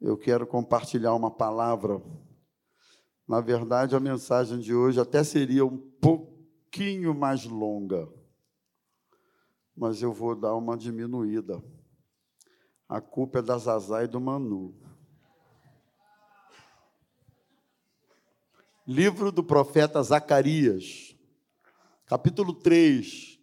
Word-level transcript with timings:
eu 0.00 0.16
quero 0.16 0.46
compartilhar 0.46 1.14
uma 1.14 1.30
palavra. 1.30 2.02
Na 3.28 3.40
verdade, 3.40 3.94
a 3.94 4.00
mensagem 4.00 4.58
de 4.58 4.74
hoje 4.74 4.98
até 4.98 5.22
seria 5.22 5.64
um 5.64 5.76
pouquinho 5.76 7.14
mais 7.14 7.44
longa, 7.44 8.08
mas 9.76 10.02
eu 10.02 10.12
vou 10.12 10.34
dar 10.34 10.54
uma 10.54 10.76
diminuída. 10.76 11.62
A 12.88 13.00
culpa 13.00 13.38
é 13.38 13.42
da 13.42 13.56
Zazá 13.58 14.02
e 14.02 14.08
do 14.08 14.20
Manu. 14.20 14.74
Livro 18.86 19.30
do 19.30 19.44
profeta 19.44 20.02
Zacarias, 20.02 21.14
capítulo 22.06 22.52
3, 22.52 23.38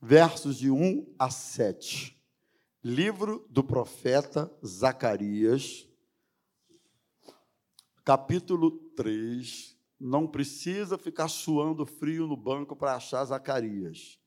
versos 0.00 0.56
de 0.56 0.70
1 0.70 1.14
a 1.18 1.28
7. 1.28 2.15
Livro 2.88 3.44
do 3.50 3.64
profeta 3.64 4.48
Zacarias, 4.64 5.88
capítulo 8.04 8.70
3. 8.94 9.76
Não 9.98 10.24
precisa 10.24 10.96
ficar 10.96 11.26
suando 11.26 11.84
frio 11.84 12.28
no 12.28 12.36
banco 12.36 12.76
para 12.76 12.94
achar 12.94 13.24
Zacarias. 13.24 14.20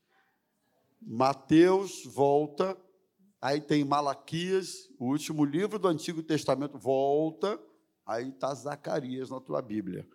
Mateus 1.00 2.04
volta, 2.04 2.76
aí 3.40 3.62
tem 3.62 3.82
Malaquias, 3.82 4.90
o 4.98 5.06
último 5.06 5.42
livro 5.42 5.78
do 5.78 5.88
Antigo 5.88 6.22
Testamento, 6.22 6.76
volta, 6.76 7.58
aí 8.04 8.28
está 8.28 8.52
Zacarias 8.52 9.30
na 9.30 9.40
tua 9.40 9.62
Bíblia. 9.62 10.06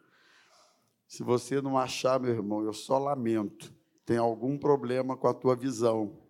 Se 1.07 1.23
você 1.23 1.59
não 1.63 1.79
achar, 1.79 2.19
meu 2.19 2.29
irmão, 2.29 2.63
eu 2.63 2.73
só 2.73 2.99
lamento. 2.99 3.73
Tem 4.05 4.17
algum 4.17 4.55
problema 4.55 5.17
com 5.17 5.27
a 5.27 5.33
tua 5.33 5.55
visão 5.55 6.23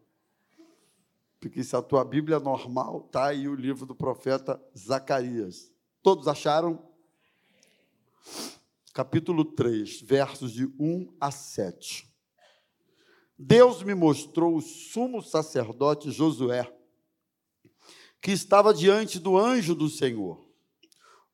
porque 1.39 1.63
se 1.63 1.75
a 1.75 1.81
tua 1.81 2.03
Bíblia 2.03 2.37
é 2.37 2.39
normal, 2.39 3.03
está 3.05 3.27
aí 3.27 3.47
o 3.47 3.55
livro 3.55 3.85
do 3.85 3.95
profeta 3.95 4.61
Zacarias. 4.77 5.71
Todos 6.01 6.27
acharam? 6.27 6.87
Capítulo 8.93 9.43
3, 9.43 10.01
versos 10.01 10.53
de 10.53 10.65
1 10.79 11.15
a 11.19 11.29
7. 11.29 12.09
Deus 13.37 13.83
me 13.83 13.93
mostrou 13.93 14.55
o 14.55 14.61
sumo 14.61 15.21
sacerdote 15.21 16.11
Josué, 16.11 16.71
que 18.21 18.31
estava 18.31 18.73
diante 18.73 19.19
do 19.19 19.37
anjo 19.37 19.75
do 19.75 19.89
Senhor. 19.89 20.49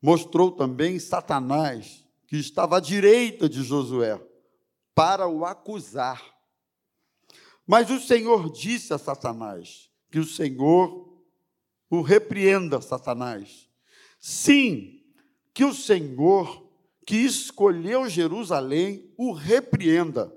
Mostrou 0.02 0.52
também 0.52 0.98
Satanás, 0.98 2.04
que 2.26 2.38
estava 2.38 2.78
à 2.78 2.80
direita 2.80 3.48
de 3.48 3.62
Josué, 3.62 4.20
para 4.96 5.28
o 5.28 5.46
acusar. 5.46 6.22
Mas 7.68 7.92
o 7.92 8.00
Senhor 8.00 8.52
disse 8.52 8.94
a 8.94 8.98
Satanás: 8.98 9.91
que 10.12 10.20
o 10.20 10.26
Senhor 10.26 11.12
o 11.92 12.02
repreenda, 12.02 12.80
Satanás. 12.80 13.70
Sim, 14.18 15.04
que 15.54 15.66
o 15.66 15.74
Senhor, 15.74 16.66
que 17.06 17.18
escolheu 17.18 18.08
Jerusalém, 18.08 19.14
o 19.18 19.34
repreenda. 19.34 20.34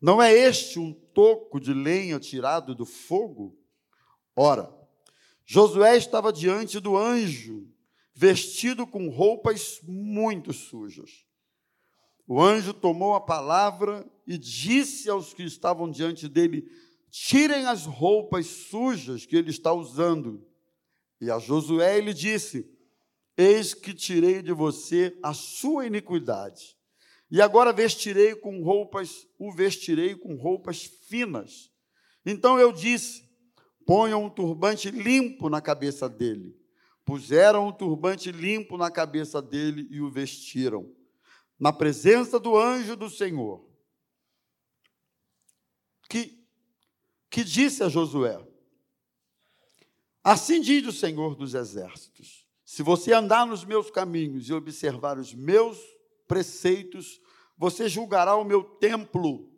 Não 0.00 0.22
é 0.22 0.32
este 0.32 0.78
um 0.78 0.92
toco 0.92 1.60
de 1.60 1.74
lenha 1.74 2.18
tirado 2.18 2.74
do 2.74 2.86
fogo? 2.86 3.58
Ora, 4.34 4.74
Josué 5.44 5.98
estava 5.98 6.32
diante 6.32 6.80
do 6.80 6.96
anjo, 6.96 7.68
vestido 8.14 8.86
com 8.86 9.10
roupas 9.10 9.80
muito 9.82 10.54
sujas. 10.54 11.26
O 12.26 12.40
anjo 12.40 12.72
tomou 12.72 13.14
a 13.14 13.20
palavra 13.20 14.10
e 14.26 14.38
disse 14.38 15.10
aos 15.10 15.34
que 15.34 15.42
estavam 15.42 15.90
diante 15.90 16.26
dele: 16.26 16.70
tirem 17.10 17.66
as 17.66 17.84
roupas 17.86 18.46
sujas 18.46 19.24
que 19.26 19.36
ele 19.36 19.50
está 19.50 19.72
usando. 19.72 20.46
E 21.20 21.30
a 21.30 21.38
Josué 21.38 21.98
ele 21.98 22.12
disse: 22.12 22.70
Eis 23.36 23.74
que 23.74 23.94
tirei 23.94 24.42
de 24.42 24.52
você 24.52 25.18
a 25.22 25.32
sua 25.32 25.86
iniquidade. 25.86 26.76
E 27.30 27.42
agora 27.42 27.72
vestirei 27.72 28.34
com 28.34 28.62
roupas, 28.62 29.26
o 29.38 29.52
vestirei 29.52 30.14
com 30.14 30.34
roupas 30.36 30.84
finas. 30.84 31.70
Então 32.24 32.58
eu 32.58 32.72
disse: 32.72 33.28
ponham 33.88 34.24
um 34.24 34.28
turbante 34.28 34.90
limpo 34.90 35.48
na 35.48 35.62
cabeça 35.62 36.10
dele. 36.10 36.54
Puseram 37.06 37.68
um 37.68 37.72
turbante 37.72 38.30
limpo 38.30 38.76
na 38.76 38.90
cabeça 38.90 39.40
dele 39.40 39.88
e 39.90 39.98
o 40.02 40.10
vestiram. 40.10 40.94
Na 41.58 41.72
presença 41.72 42.38
do 42.38 42.54
anjo 42.54 42.94
do 42.94 43.08
Senhor, 43.08 43.66
que 46.08 46.37
que 47.30 47.44
disse 47.44 47.82
a 47.82 47.88
Josué: 47.88 48.38
Assim 50.22 50.60
diz 50.60 50.86
o 50.86 50.92
Senhor 50.92 51.34
dos 51.34 51.54
Exércitos: 51.54 52.46
se 52.64 52.82
você 52.82 53.12
andar 53.12 53.46
nos 53.46 53.64
meus 53.64 53.90
caminhos 53.90 54.48
e 54.48 54.52
observar 54.52 55.18
os 55.18 55.32
meus 55.32 55.78
preceitos, 56.26 57.20
você 57.56 57.88
julgará 57.88 58.36
o 58.36 58.44
meu 58.44 58.62
templo 58.62 59.50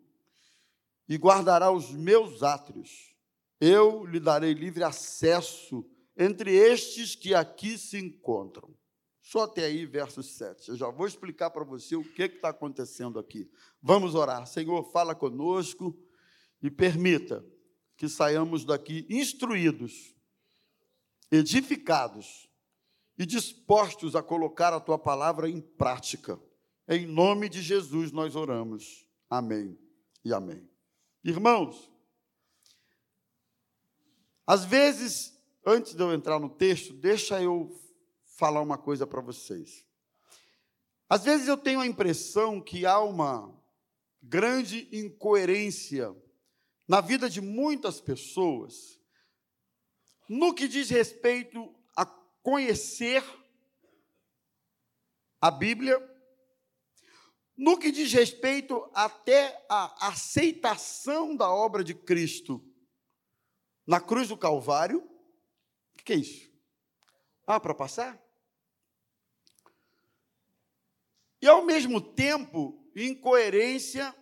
e 1.08 1.16
guardará 1.16 1.72
os 1.72 1.90
meus 1.90 2.42
átrios. 2.42 3.14
Eu 3.60 4.06
lhe 4.06 4.20
darei 4.20 4.54
livre 4.54 4.84
acesso 4.84 5.84
entre 6.16 6.54
estes 6.54 7.16
que 7.16 7.34
aqui 7.34 7.76
se 7.76 7.98
encontram. 7.98 8.74
Só 9.20 9.42
até 9.42 9.64
aí, 9.64 9.84
verso 9.84 10.22
7. 10.22 10.70
Eu 10.70 10.76
já 10.76 10.88
vou 10.88 11.06
explicar 11.06 11.50
para 11.50 11.64
você 11.64 11.94
o 11.94 12.02
que 12.02 12.22
está 12.22 12.50
acontecendo 12.50 13.18
aqui. 13.18 13.50
Vamos 13.82 14.14
orar. 14.14 14.46
Senhor, 14.46 14.82
fala 14.92 15.14
conosco 15.14 15.96
e 16.62 16.70
permita 16.70 17.44
que 18.00 18.08
saiamos 18.08 18.64
daqui 18.64 19.06
instruídos, 19.10 20.16
edificados 21.30 22.48
e 23.18 23.26
dispostos 23.26 24.16
a 24.16 24.22
colocar 24.22 24.72
a 24.72 24.80
tua 24.80 24.98
palavra 24.98 25.50
em 25.50 25.60
prática. 25.60 26.40
Em 26.88 27.06
nome 27.06 27.46
de 27.46 27.60
Jesus 27.60 28.10
nós 28.10 28.34
oramos. 28.34 29.06
Amém 29.28 29.78
e 30.24 30.32
amém. 30.32 30.66
Irmãos, 31.22 31.92
às 34.46 34.64
vezes, 34.64 35.38
antes 35.66 35.92
de 35.92 36.02
eu 36.02 36.10
entrar 36.10 36.40
no 36.40 36.48
texto, 36.48 36.94
deixa 36.94 37.42
eu 37.42 37.78
falar 38.38 38.62
uma 38.62 38.78
coisa 38.78 39.06
para 39.06 39.20
vocês. 39.20 39.86
Às 41.06 41.24
vezes 41.24 41.48
eu 41.48 41.58
tenho 41.58 41.80
a 41.80 41.86
impressão 41.86 42.62
que 42.62 42.86
há 42.86 42.98
uma 42.98 43.54
grande 44.22 44.88
incoerência 44.90 46.16
na 46.90 47.00
vida 47.00 47.30
de 47.30 47.40
muitas 47.40 48.00
pessoas, 48.00 49.00
no 50.28 50.52
que 50.52 50.66
diz 50.66 50.90
respeito 50.90 51.72
a 51.96 52.04
conhecer 52.42 53.22
a 55.40 55.52
Bíblia, 55.52 55.96
no 57.56 57.78
que 57.78 57.92
diz 57.92 58.12
respeito 58.12 58.90
até 58.92 59.64
a 59.68 60.08
aceitação 60.08 61.36
da 61.36 61.48
obra 61.48 61.84
de 61.84 61.94
Cristo 61.94 62.60
na 63.86 64.00
cruz 64.00 64.26
do 64.26 64.36
Calvário. 64.36 64.98
O 65.94 66.02
que 66.02 66.12
é 66.12 66.16
isso? 66.16 66.50
Ah, 67.46 67.60
para 67.60 67.72
passar? 67.72 68.20
E 71.40 71.46
ao 71.46 71.64
mesmo 71.64 72.00
tempo, 72.00 72.84
incoerência 72.96 74.12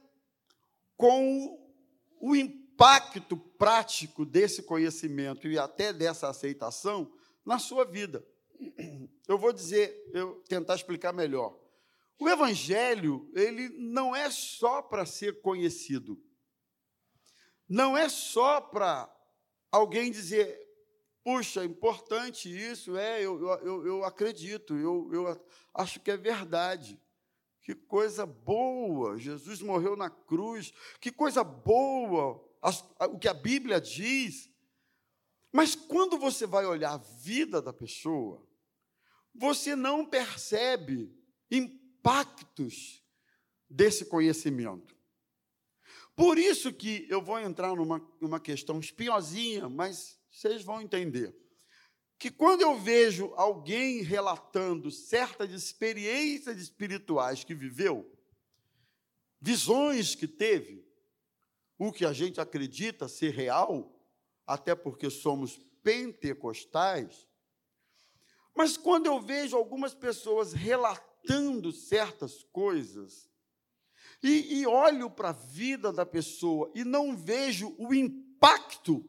com 0.98 1.66
o 2.20 2.36
impacto 2.78 3.36
prático 3.36 4.24
desse 4.24 4.62
conhecimento 4.62 5.48
e 5.48 5.58
até 5.58 5.92
dessa 5.92 6.28
aceitação 6.28 7.12
na 7.44 7.58
sua 7.58 7.84
vida. 7.84 8.24
Eu 9.26 9.36
vou 9.36 9.52
dizer, 9.52 10.08
eu 10.14 10.36
tentar 10.48 10.76
explicar 10.76 11.12
melhor. 11.12 11.58
O 12.20 12.28
evangelho, 12.28 13.28
ele 13.34 13.68
não 13.70 14.14
é 14.14 14.30
só 14.30 14.80
para 14.80 15.04
ser 15.04 15.42
conhecido. 15.42 16.22
Não 17.68 17.98
é 17.98 18.08
só 18.08 18.60
para 18.60 19.12
alguém 19.72 20.12
dizer, 20.12 20.56
puxa, 21.24 21.64
importante 21.64 22.48
isso, 22.48 22.96
é, 22.96 23.20
eu, 23.20 23.44
eu, 23.60 23.86
eu 23.86 24.04
acredito, 24.04 24.76
eu, 24.76 25.10
eu 25.12 25.46
acho 25.74 25.98
que 25.98 26.12
é 26.12 26.16
verdade. 26.16 27.00
Que 27.60 27.74
coisa 27.74 28.24
boa! 28.24 29.18
Jesus 29.18 29.60
morreu 29.60 29.96
na 29.96 30.08
cruz. 30.08 30.72
Que 31.00 31.10
coisa 31.10 31.42
boa! 31.42 32.47
O 32.60 33.18
que 33.18 33.28
a 33.28 33.34
Bíblia 33.34 33.80
diz. 33.80 34.50
Mas 35.52 35.74
quando 35.74 36.18
você 36.18 36.46
vai 36.46 36.66
olhar 36.66 36.92
a 36.92 36.98
vida 36.98 37.62
da 37.62 37.72
pessoa, 37.72 38.46
você 39.34 39.74
não 39.76 40.04
percebe 40.04 41.14
impactos 41.50 43.02
desse 43.68 44.04
conhecimento. 44.04 44.96
Por 46.16 46.36
isso 46.38 46.72
que 46.72 47.06
eu 47.08 47.22
vou 47.22 47.38
entrar 47.38 47.74
numa, 47.76 48.04
numa 48.20 48.40
questão 48.40 48.80
espinhosinha, 48.80 49.68
mas 49.68 50.18
vocês 50.30 50.64
vão 50.64 50.82
entender 50.82 51.34
que 52.18 52.30
quando 52.30 52.62
eu 52.62 52.76
vejo 52.76 53.32
alguém 53.36 54.02
relatando 54.02 54.90
certas 54.90 55.52
experiências 55.52 56.60
espirituais 56.60 57.44
que 57.44 57.54
viveu, 57.54 58.12
visões 59.40 60.16
que 60.16 60.26
teve, 60.26 60.84
o 61.78 61.92
que 61.92 62.04
a 62.04 62.12
gente 62.12 62.40
acredita 62.40 63.08
ser 63.08 63.32
real, 63.32 63.94
até 64.46 64.74
porque 64.74 65.08
somos 65.08 65.58
pentecostais, 65.82 67.28
mas 68.54 68.76
quando 68.76 69.06
eu 69.06 69.20
vejo 69.20 69.56
algumas 69.56 69.94
pessoas 69.94 70.52
relatando 70.52 71.70
certas 71.70 72.42
coisas, 72.52 73.28
e, 74.22 74.60
e 74.60 74.66
olho 74.66 75.10
para 75.10 75.30
a 75.30 75.32
vida 75.32 75.92
da 75.92 76.04
pessoa 76.04 76.70
e 76.74 76.84
não 76.84 77.16
vejo 77.16 77.74
o 77.78 77.94
impacto 77.94 79.08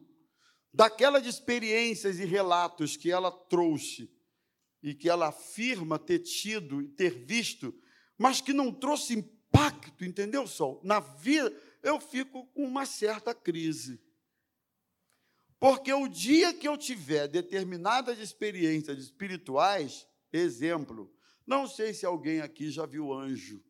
daquelas 0.72 1.26
experiências 1.26 2.20
e 2.20 2.24
relatos 2.24 2.96
que 2.96 3.10
ela 3.10 3.30
trouxe 3.30 4.08
e 4.82 4.94
que 4.94 5.08
ela 5.08 5.28
afirma 5.28 5.98
ter 5.98 6.20
tido 6.20 6.80
e 6.80 6.88
ter 6.88 7.24
visto, 7.24 7.74
mas 8.16 8.40
que 8.40 8.52
não 8.52 8.72
trouxe 8.72 9.14
impacto, 9.14 10.04
entendeu, 10.04 10.46
Sol? 10.46 10.80
Na 10.84 11.00
vida, 11.00 11.52
eu 11.82 12.00
fico 12.00 12.46
com 12.48 12.64
uma 12.64 12.86
certa 12.86 13.34
crise. 13.34 14.00
Porque 15.58 15.92
o 15.92 16.08
dia 16.08 16.54
que 16.54 16.66
eu 16.66 16.76
tiver 16.76 17.28
determinadas 17.28 18.18
experiências 18.18 18.98
espirituais, 18.98 20.06
exemplo, 20.32 21.12
não 21.46 21.66
sei 21.66 21.92
se 21.92 22.06
alguém 22.06 22.40
aqui 22.40 22.70
já 22.70 22.86
viu 22.86 23.12
anjo. 23.12 23.62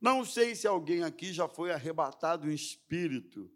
Não 0.00 0.24
sei 0.24 0.54
se 0.54 0.66
alguém 0.66 1.02
aqui 1.02 1.32
já 1.32 1.48
foi 1.48 1.72
arrebatado 1.72 2.50
em 2.50 2.54
espírito 2.54 3.50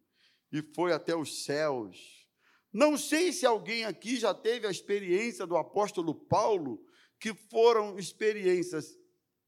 e 0.52 0.62
foi 0.62 0.92
até 0.92 1.14
os 1.14 1.44
céus. 1.44 2.26
Não 2.72 2.96
sei 2.96 3.32
se 3.32 3.46
alguém 3.46 3.84
aqui 3.84 4.16
já 4.16 4.32
teve 4.32 4.66
a 4.66 4.70
experiência 4.70 5.46
do 5.46 5.56
apóstolo 5.56 6.14
Paulo, 6.14 6.84
que 7.18 7.34
foram 7.34 7.98
experiências 7.98 8.98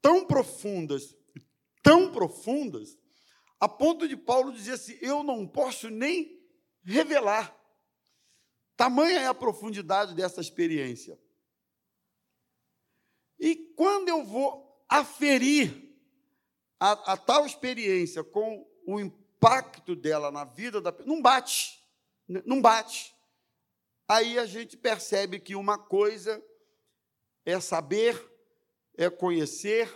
tão 0.01 0.25
profundas, 0.25 1.15
tão 1.83 2.11
profundas, 2.11 2.97
a 3.61 3.69
ponto 3.69 4.07
de 4.07 4.17
Paulo 4.17 4.53
dizer 4.53 4.73
assim: 4.73 4.99
eu 5.01 5.23
não 5.23 5.47
posso 5.47 5.91
nem 5.91 6.41
revelar. 6.85 7.55
Tamanha 8.77 9.21
é 9.21 9.27
a 9.27 9.35
profundidade 9.35 10.15
dessa 10.15 10.41
experiência. 10.41 11.19
E 13.39 13.57
quando 13.77 14.09
eu 14.09 14.25
vou 14.25 14.85
aferir 14.89 15.97
a, 16.79 17.13
a 17.13 17.17
tal 17.17 17.45
experiência 17.45 18.23
com 18.23 18.67
o 18.87 19.01
impacto 19.01 19.95
dela 19.95 20.31
na 20.31 20.45
vida 20.45 20.81
da 20.81 20.93
pessoa, 20.93 21.15
não 21.15 21.21
bate, 21.21 21.85
não 22.45 22.61
bate. 22.61 23.15
Aí 24.09 24.39
a 24.39 24.47
gente 24.47 24.77
percebe 24.77 25.39
que 25.39 25.55
uma 25.55 25.77
coisa 25.77 26.43
é 27.45 27.61
saber, 27.61 28.17
é 28.97 29.11
conhecer 29.11 29.93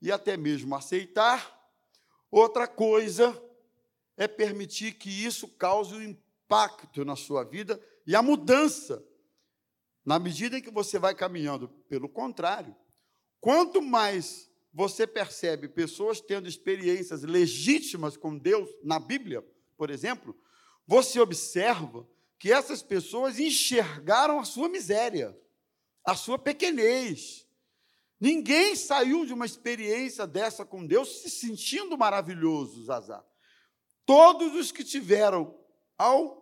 e 0.00 0.10
até 0.10 0.36
mesmo 0.36 0.74
aceitar, 0.74 1.61
outra 2.32 2.66
coisa 2.66 3.40
é 4.16 4.26
permitir 4.26 4.94
que 4.94 5.10
isso 5.10 5.46
cause 5.46 5.94
um 5.94 6.02
impacto 6.02 7.04
na 7.04 7.14
sua 7.14 7.44
vida 7.44 7.80
e 8.06 8.16
a 8.16 8.22
mudança. 8.22 9.04
Na 10.04 10.18
medida 10.18 10.58
em 10.58 10.62
que 10.62 10.70
você 10.70 10.98
vai 10.98 11.14
caminhando, 11.14 11.68
pelo 11.88 12.08
contrário, 12.08 12.74
quanto 13.40 13.80
mais 13.80 14.50
você 14.72 15.06
percebe 15.06 15.68
pessoas 15.68 16.20
tendo 16.20 16.48
experiências 16.48 17.22
legítimas 17.22 18.16
com 18.16 18.36
Deus 18.36 18.68
na 18.82 18.98
Bíblia, 18.98 19.46
por 19.76 19.90
exemplo, 19.90 20.36
você 20.86 21.20
observa 21.20 22.08
que 22.38 22.50
essas 22.50 22.82
pessoas 22.82 23.38
enxergaram 23.38 24.40
a 24.40 24.44
sua 24.44 24.68
miséria, 24.68 25.38
a 26.04 26.16
sua 26.16 26.38
pequenez. 26.38 27.46
Ninguém 28.22 28.74
saiu 28.76 29.26
de 29.26 29.34
uma 29.34 29.44
experiência 29.44 30.24
dessa 30.28 30.64
com 30.64 30.86
Deus 30.86 31.22
se 31.22 31.28
sentindo 31.28 31.98
maravilhoso, 31.98 32.84
Zazá. 32.84 33.20
Todos 34.06 34.54
os 34.54 34.70
que 34.70 34.84
tiveram, 34.84 35.58
ao 35.98 36.40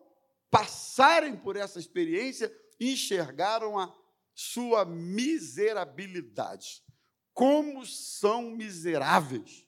passarem 0.50 1.34
por 1.34 1.56
essa 1.56 1.78
experiência, 1.78 2.54
enxergaram 2.78 3.78
a 3.78 3.90
sua 4.34 4.84
miserabilidade 4.84 6.84
como 7.32 7.86
são 7.86 8.50
miseráveis. 8.50 9.66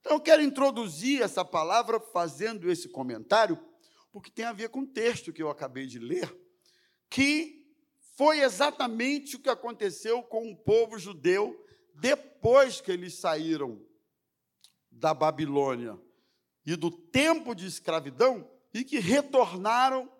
Então, 0.00 0.14
eu 0.14 0.20
quero 0.20 0.42
introduzir 0.42 1.22
essa 1.22 1.44
palavra 1.44 2.00
fazendo 2.00 2.68
esse 2.68 2.88
comentário, 2.88 3.64
porque 4.10 4.28
tem 4.28 4.44
a 4.44 4.52
ver 4.52 4.70
com 4.70 4.80
o 4.80 4.88
texto 4.88 5.32
que 5.32 5.40
eu 5.40 5.50
acabei 5.50 5.86
de 5.86 6.00
ler, 6.00 6.36
que 7.08 7.57
foi 8.18 8.40
exatamente 8.40 9.36
o 9.36 9.38
que 9.38 9.48
aconteceu 9.48 10.24
com 10.24 10.50
o 10.50 10.56
povo 10.56 10.98
judeu 10.98 11.64
depois 11.94 12.80
que 12.80 12.90
eles 12.90 13.14
saíram 13.14 13.80
da 14.90 15.14
Babilônia 15.14 15.96
e 16.66 16.74
do 16.74 16.90
tempo 16.90 17.54
de 17.54 17.64
escravidão 17.64 18.50
e 18.74 18.82
que 18.82 18.98
retornaram 18.98 20.12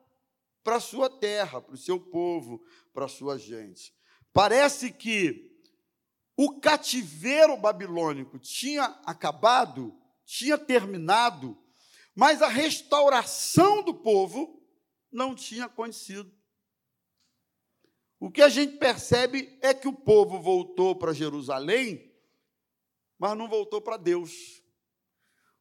para 0.62 0.76
a 0.76 0.80
sua 0.80 1.10
terra, 1.10 1.60
para 1.60 1.74
o 1.74 1.76
seu 1.76 1.98
povo, 1.98 2.64
para 2.94 3.06
a 3.06 3.08
sua 3.08 3.36
gente. 3.36 3.92
Parece 4.32 4.92
que 4.92 5.60
o 6.36 6.60
cativeiro 6.60 7.56
babilônico 7.56 8.38
tinha 8.38 8.84
acabado, 9.04 9.92
tinha 10.24 10.56
terminado, 10.56 11.58
mas 12.14 12.42
a 12.42 12.48
restauração 12.48 13.82
do 13.82 13.92
povo 13.92 14.62
não 15.10 15.34
tinha 15.34 15.64
acontecido. 15.64 16.37
O 18.20 18.30
que 18.30 18.42
a 18.42 18.48
gente 18.48 18.76
percebe 18.78 19.56
é 19.62 19.72
que 19.72 19.86
o 19.86 19.92
povo 19.92 20.40
voltou 20.40 20.96
para 20.96 21.12
Jerusalém, 21.12 22.12
mas 23.18 23.36
não 23.36 23.48
voltou 23.48 23.80
para 23.80 23.96
Deus. 23.96 24.62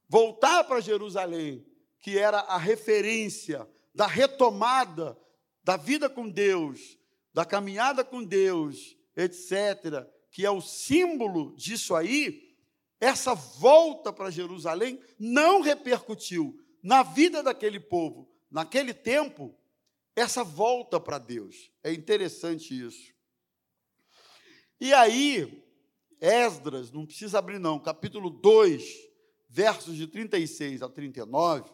Voltar 0.10 0.64
para 0.64 0.80
Jerusalém, 0.80 1.66
que 2.00 2.18
era 2.18 2.40
a 2.40 2.58
referência 2.58 3.68
da 3.94 4.08
retomada 4.08 5.18
da 5.64 5.76
vida 5.76 6.10
com 6.10 6.30
Deus, 6.30 6.98
da 7.34 7.44
caminhada 7.44 8.04
com 8.04 8.24
Deus, 8.24 8.98
etc., 9.16 10.08
que 10.32 10.46
é 10.46 10.50
o 10.50 10.62
símbolo 10.62 11.56
disso 11.56 11.94
aí, 11.94 12.56
essa 13.00 13.34
volta 13.36 14.14
para 14.14 14.32
Jerusalém 14.32 15.00
não 15.20 15.62
repercutiu 15.62 16.60
na 16.82 17.04
vida 17.04 17.44
daquele 17.44 17.80
povo, 17.80 18.28
naquele 18.50 18.94
tempo, 18.94 19.54
essa 20.20 20.44
volta 20.44 21.00
para 21.00 21.18
Deus. 21.18 21.72
É 21.84 21.94
interessante 21.94 22.78
isso. 22.78 23.14
E 24.80 24.94
aí, 24.94 25.64
Esdras, 26.20 26.92
não 26.92 27.06
precisa 27.06 27.40
abrir 27.40 27.60
não, 27.60 27.80
capítulo 27.80 28.30
2, 28.30 28.84
versos 29.50 29.96
de 29.96 30.08
36 30.08 30.82
a 30.82 30.90
39, 30.90 31.72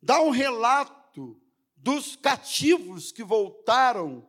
dá 0.00 0.20
um 0.20 0.30
relato 0.30 1.40
dos 1.76 2.16
cativos 2.16 3.10
que 3.10 3.24
voltaram 3.24 4.28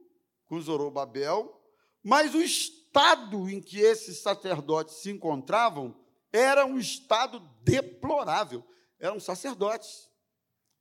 com 0.45 0.61
Zorobabel, 0.61 1.59
mas 2.03 2.35
o 2.35 2.41
estado 2.89 3.47
em 3.49 3.61
que 3.61 3.79
esses 3.79 4.19
sacerdotes 4.19 4.95
se 4.95 5.11
encontravam 5.11 5.95
era 6.31 6.65
um 6.65 6.77
estado 6.77 7.39
deplorável. 7.61 8.65
Eram 8.99 9.19
sacerdotes. 9.19 10.09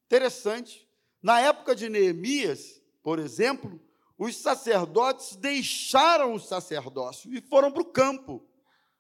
Interessante. 0.07 0.89
Na 1.23 1.41
época 1.41 1.75
de 1.75 1.89
Neemias, 1.89 2.81
por 3.03 3.19
exemplo, 3.19 3.81
os 4.17 4.37
sacerdotes 4.37 5.37
deixaram 5.37 6.35
o 6.35 6.41
sacerdócio 6.41 7.33
e 7.33 7.41
foram 7.41 7.71
para 7.71 7.83
o 7.83 7.93
campo, 7.93 8.45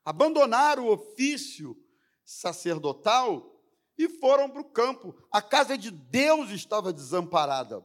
abandonaram 0.04 0.86
o 0.86 0.92
ofício 0.92 1.76
sacerdotal 2.24 3.58
e 3.96 4.08
foram 4.08 4.50
para 4.50 4.60
o 4.60 4.64
campo. 4.70 5.14
A 5.32 5.40
casa 5.40 5.78
de 5.78 5.90
Deus 5.90 6.50
estava 6.50 6.92
desamparada. 6.92 7.84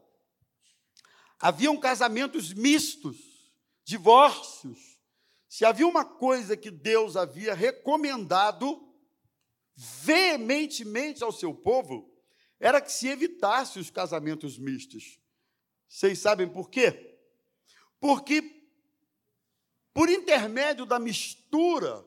Haviam 1.39 1.77
casamentos 1.77 2.53
mistos, 2.53 3.17
divórcios. 3.83 4.92
Se 5.53 5.63
havia 5.65 5.85
uma 5.85 6.03
coisa 6.03 6.57
que 6.57 6.71
Deus 6.71 7.15
havia 7.15 7.53
recomendado 7.53 8.91
veementemente 9.75 11.23
ao 11.23 11.31
seu 11.31 11.53
povo, 11.53 12.11
era 12.59 12.81
que 12.81 12.91
se 12.91 13.07
evitasse 13.07 13.77
os 13.77 13.91
casamentos 13.91 14.57
mistos. 14.57 15.21
Vocês 15.87 16.17
sabem 16.17 16.49
por 16.49 16.71
quê? 16.71 17.19
Porque, 17.99 18.65
por 19.93 20.09
intermédio 20.09 20.87
da 20.87 20.97
mistura, 20.97 22.03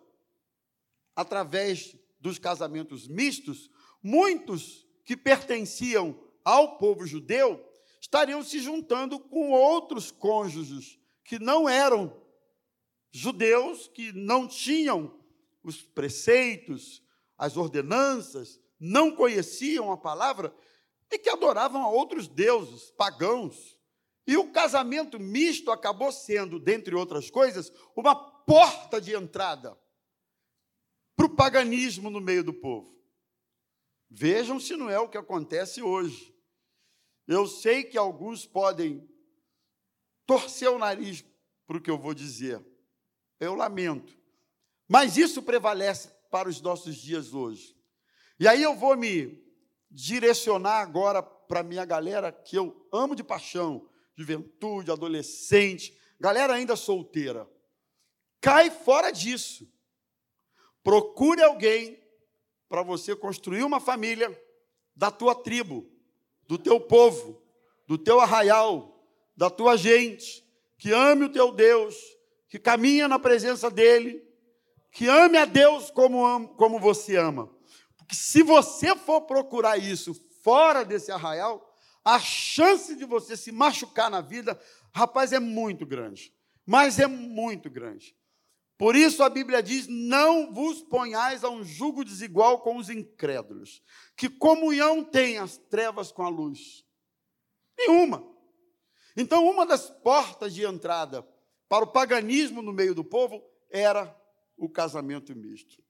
através 1.14 1.96
dos 2.18 2.40
casamentos 2.40 3.06
mistos, 3.06 3.70
muitos 4.02 4.84
que 5.04 5.16
pertenciam 5.16 6.20
ao 6.44 6.78
povo 6.78 7.06
judeu 7.06 7.64
estariam 8.00 8.42
se 8.42 8.58
juntando 8.58 9.20
com 9.20 9.52
outros 9.52 10.10
cônjuges 10.10 10.98
que 11.22 11.38
não 11.38 11.68
eram 11.68 12.25
judeus, 13.16 13.88
que 13.88 14.12
não 14.12 14.46
tinham 14.46 15.18
os 15.62 15.80
preceitos, 15.82 17.02
as 17.38 17.56
ordenanças, 17.56 18.60
não 18.78 19.16
conheciam 19.16 19.90
a 19.90 19.96
palavra 19.96 20.54
e 21.10 21.18
que 21.18 21.30
adoravam 21.30 21.82
a 21.82 21.88
outros 21.88 22.28
deuses 22.28 22.90
pagãos. 22.90 23.78
E 24.26 24.36
o 24.36 24.52
casamento 24.52 25.18
misto 25.18 25.70
acabou 25.70 26.12
sendo, 26.12 26.58
dentre 26.58 26.94
outras 26.94 27.30
coisas, 27.30 27.72
uma 27.96 28.14
porta 28.14 29.00
de 29.00 29.14
entrada 29.14 29.78
para 31.16 31.26
o 31.26 31.34
paganismo 31.34 32.10
no 32.10 32.20
meio 32.20 32.44
do 32.44 32.52
povo. 32.52 32.94
Vejam 34.10 34.60
se 34.60 34.76
não 34.76 34.90
é 34.90 34.98
o 34.98 35.08
que 35.08 35.16
acontece 35.16 35.80
hoje. 35.80 36.34
Eu 37.26 37.46
sei 37.46 37.82
que 37.82 37.96
alguns 37.96 38.44
podem 38.46 39.08
torcer 40.26 40.70
o 40.70 40.78
nariz 40.78 41.24
para 41.66 41.78
o 41.78 41.80
que 41.80 41.90
eu 41.90 41.98
vou 41.98 42.12
dizer. 42.12 42.64
Eu 43.38 43.54
lamento. 43.54 44.16
Mas 44.88 45.16
isso 45.16 45.42
prevalece 45.42 46.10
para 46.30 46.48
os 46.48 46.60
nossos 46.60 46.96
dias 46.96 47.34
hoje. 47.34 47.76
E 48.38 48.46
aí 48.46 48.62
eu 48.62 48.74
vou 48.74 48.96
me 48.96 49.42
direcionar 49.90 50.80
agora 50.80 51.22
para 51.22 51.62
minha 51.62 51.84
galera 51.84 52.30
que 52.30 52.56
eu 52.56 52.86
amo 52.92 53.14
de 53.14 53.24
paixão, 53.24 53.88
juventude, 54.14 54.90
adolescente, 54.90 55.96
galera 56.20 56.54
ainda 56.54 56.76
solteira. 56.76 57.48
Cai 58.40 58.70
fora 58.70 59.10
disso. 59.10 59.66
Procure 60.82 61.42
alguém 61.42 62.00
para 62.68 62.82
você 62.82 63.14
construir 63.16 63.62
uma 63.62 63.80
família 63.80 64.40
da 64.94 65.10
tua 65.10 65.34
tribo, 65.34 65.88
do 66.46 66.58
teu 66.58 66.80
povo, 66.80 67.42
do 67.86 67.98
teu 67.98 68.20
arraial, 68.20 69.04
da 69.36 69.50
tua 69.50 69.76
gente, 69.76 70.44
que 70.78 70.92
ame 70.92 71.24
o 71.24 71.32
teu 71.32 71.52
Deus, 71.52 71.96
que 72.56 72.58
caminha 72.58 73.06
na 73.06 73.18
presença 73.18 73.70
dele, 73.70 74.26
que 74.90 75.06
ame 75.06 75.36
a 75.36 75.44
Deus 75.44 75.90
como, 75.90 76.48
como 76.56 76.80
você 76.80 77.14
ama. 77.16 77.54
Porque 77.98 78.14
se 78.14 78.42
você 78.42 78.96
for 78.96 79.22
procurar 79.22 79.76
isso 79.76 80.14
fora 80.42 80.82
desse 80.82 81.12
arraial, 81.12 81.62
a 82.02 82.18
chance 82.18 82.96
de 82.96 83.04
você 83.04 83.36
se 83.36 83.52
machucar 83.52 84.10
na 84.10 84.22
vida, 84.22 84.58
rapaz, 84.94 85.34
é 85.34 85.38
muito 85.38 85.84
grande. 85.84 86.32
Mas 86.64 86.98
é 86.98 87.06
muito 87.06 87.68
grande. 87.68 88.16
Por 88.78 88.96
isso 88.96 89.22
a 89.22 89.28
Bíblia 89.28 89.62
diz: 89.62 89.86
não 89.86 90.50
vos 90.50 90.82
ponhais 90.82 91.44
a 91.44 91.50
um 91.50 91.62
jugo 91.62 92.02
desigual 92.04 92.60
com 92.60 92.78
os 92.78 92.88
incrédulos. 92.88 93.82
Que 94.16 94.30
comunhão 94.30 95.04
tem 95.04 95.36
as 95.36 95.58
trevas 95.58 96.10
com 96.10 96.22
a 96.22 96.30
luz? 96.30 96.86
Nenhuma. 97.76 98.26
Então, 99.14 99.46
uma 99.46 99.66
das 99.66 99.90
portas 99.90 100.54
de 100.54 100.64
entrada 100.64 101.26
para 101.68 101.84
o 101.84 101.88
paganismo 101.88 102.62
no 102.62 102.72
meio 102.72 102.94
do 102.94 103.04
povo 103.04 103.42
era 103.70 104.14
o 104.56 104.68
casamento 104.68 105.34
misto. 105.34 105.82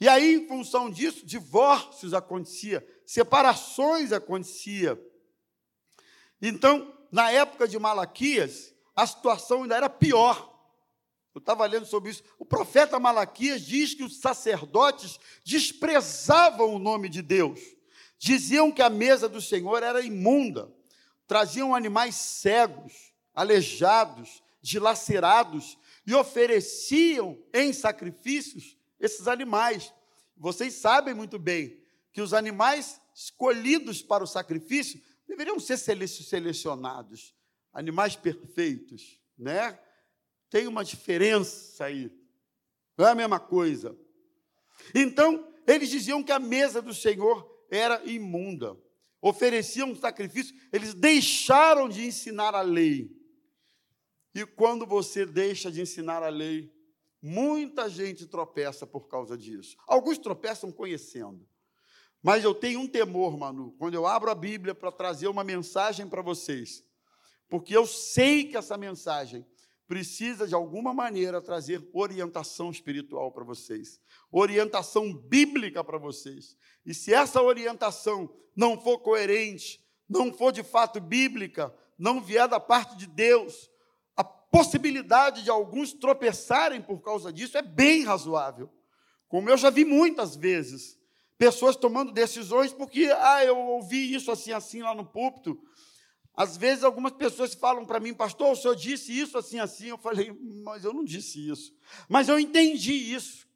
E 0.00 0.08
aí, 0.08 0.34
em 0.34 0.46
função 0.46 0.90
disso, 0.90 1.24
divórcios 1.24 2.12
acontecia, 2.12 2.86
separações 3.04 4.12
acontecia. 4.12 5.00
Então, 6.40 6.94
na 7.10 7.30
época 7.30 7.66
de 7.66 7.78
Malaquias, 7.78 8.74
a 8.94 9.06
situação 9.06 9.62
ainda 9.62 9.76
era 9.76 9.88
pior. 9.88 10.54
Eu 11.34 11.38
estava 11.38 11.66
lendo 11.66 11.86
sobre 11.86 12.10
isso. 12.10 12.22
O 12.38 12.44
profeta 12.44 12.98
Malaquias 12.98 13.62
diz 13.62 13.94
que 13.94 14.04
os 14.04 14.20
sacerdotes 14.20 15.18
desprezavam 15.44 16.74
o 16.74 16.78
nome 16.78 17.08
de 17.08 17.22
Deus. 17.22 17.60
Diziam 18.18 18.72
que 18.72 18.82
a 18.82 18.88
mesa 18.88 19.28
do 19.28 19.40
Senhor 19.40 19.82
era 19.82 20.00
imunda. 20.00 20.72
Traziam 21.26 21.74
animais 21.74 22.14
cegos, 22.14 23.12
aleijados, 23.34 24.42
dilacerados 24.60 25.78
e 26.06 26.14
ofereciam 26.14 27.42
em 27.52 27.72
sacrifícios 27.72 28.76
esses 28.98 29.28
animais. 29.28 29.92
Vocês 30.36 30.74
sabem 30.74 31.14
muito 31.14 31.38
bem 31.38 31.80
que 32.12 32.20
os 32.20 32.32
animais 32.32 33.00
escolhidos 33.14 34.02
para 34.02 34.24
o 34.24 34.26
sacrifício 34.26 35.00
deveriam 35.26 35.58
ser 35.58 35.76
selecionados, 35.76 37.34
animais 37.72 38.14
perfeitos, 38.16 39.20
né? 39.36 39.78
Tem 40.48 40.66
uma 40.66 40.84
diferença 40.84 41.84
aí. 41.84 42.10
Não 42.96 43.06
é 43.06 43.10
a 43.10 43.14
mesma 43.14 43.40
coisa. 43.40 43.96
Então, 44.94 45.52
eles 45.66 45.90
diziam 45.90 46.22
que 46.22 46.32
a 46.32 46.38
mesa 46.38 46.80
do 46.80 46.94
Senhor 46.94 47.46
era 47.70 48.02
imunda. 48.04 48.76
Ofereciam 49.20 49.94
sacrifício, 49.94 50.54
eles 50.72 50.94
deixaram 50.94 51.88
de 51.88 52.06
ensinar 52.06 52.54
a 52.54 52.62
lei. 52.62 53.10
E 54.36 54.44
quando 54.44 54.84
você 54.84 55.24
deixa 55.24 55.72
de 55.72 55.80
ensinar 55.80 56.22
a 56.22 56.28
lei, 56.28 56.70
muita 57.22 57.88
gente 57.88 58.26
tropeça 58.26 58.86
por 58.86 59.08
causa 59.08 59.34
disso. 59.34 59.78
Alguns 59.86 60.18
tropeçam 60.18 60.70
conhecendo. 60.70 61.48
Mas 62.22 62.44
eu 62.44 62.54
tenho 62.54 62.80
um 62.80 62.86
temor, 62.86 63.34
Manu, 63.38 63.74
quando 63.78 63.94
eu 63.94 64.06
abro 64.06 64.30
a 64.30 64.34
Bíblia 64.34 64.74
para 64.74 64.92
trazer 64.92 65.26
uma 65.26 65.42
mensagem 65.42 66.06
para 66.06 66.20
vocês. 66.20 66.84
Porque 67.48 67.74
eu 67.74 67.86
sei 67.86 68.44
que 68.44 68.58
essa 68.58 68.76
mensagem 68.76 69.46
precisa, 69.88 70.46
de 70.46 70.54
alguma 70.54 70.92
maneira, 70.92 71.40
trazer 71.40 71.88
orientação 71.94 72.70
espiritual 72.70 73.32
para 73.32 73.42
vocês, 73.42 73.98
orientação 74.30 75.14
bíblica 75.14 75.82
para 75.82 75.96
vocês. 75.96 76.58
E 76.84 76.92
se 76.92 77.14
essa 77.14 77.40
orientação 77.40 78.28
não 78.54 78.78
for 78.78 78.98
coerente, 78.98 79.82
não 80.06 80.30
for 80.30 80.52
de 80.52 80.62
fato 80.62 81.00
bíblica, 81.00 81.74
não 81.98 82.20
vier 82.20 82.46
da 82.46 82.60
parte 82.60 82.98
de 82.98 83.06
Deus, 83.06 83.70
possibilidade 84.56 85.42
de 85.42 85.50
alguns 85.50 85.92
tropeçarem 85.92 86.80
por 86.80 87.02
causa 87.02 87.30
disso 87.30 87.58
é 87.58 87.62
bem 87.62 88.04
razoável. 88.04 88.72
Como 89.28 89.50
eu 89.50 89.56
já 89.58 89.68
vi 89.68 89.84
muitas 89.84 90.34
vezes, 90.34 90.98
pessoas 91.36 91.76
tomando 91.76 92.10
decisões 92.10 92.72
porque, 92.72 93.12
ah, 93.18 93.44
eu 93.44 93.58
ouvi 93.58 94.14
isso 94.14 94.30
assim, 94.30 94.52
assim 94.52 94.80
lá 94.80 94.94
no 94.94 95.04
púlpito, 95.04 95.60
às 96.34 96.56
vezes 96.56 96.84
algumas 96.84 97.12
pessoas 97.12 97.52
falam 97.52 97.84
para 97.84 98.00
mim, 98.00 98.14
pastor, 98.14 98.50
o 98.50 98.56
senhor 98.56 98.74
disse 98.74 99.12
isso 99.12 99.36
assim, 99.36 99.58
assim. 99.58 99.88
Eu 99.88 99.98
falei, 99.98 100.34
mas 100.64 100.84
eu 100.84 100.94
não 100.94 101.04
disse 101.04 101.46
isso. 101.46 101.74
Mas 102.08 102.26
eu 102.26 102.40
entendi 102.40 102.94
isso. 102.94 103.46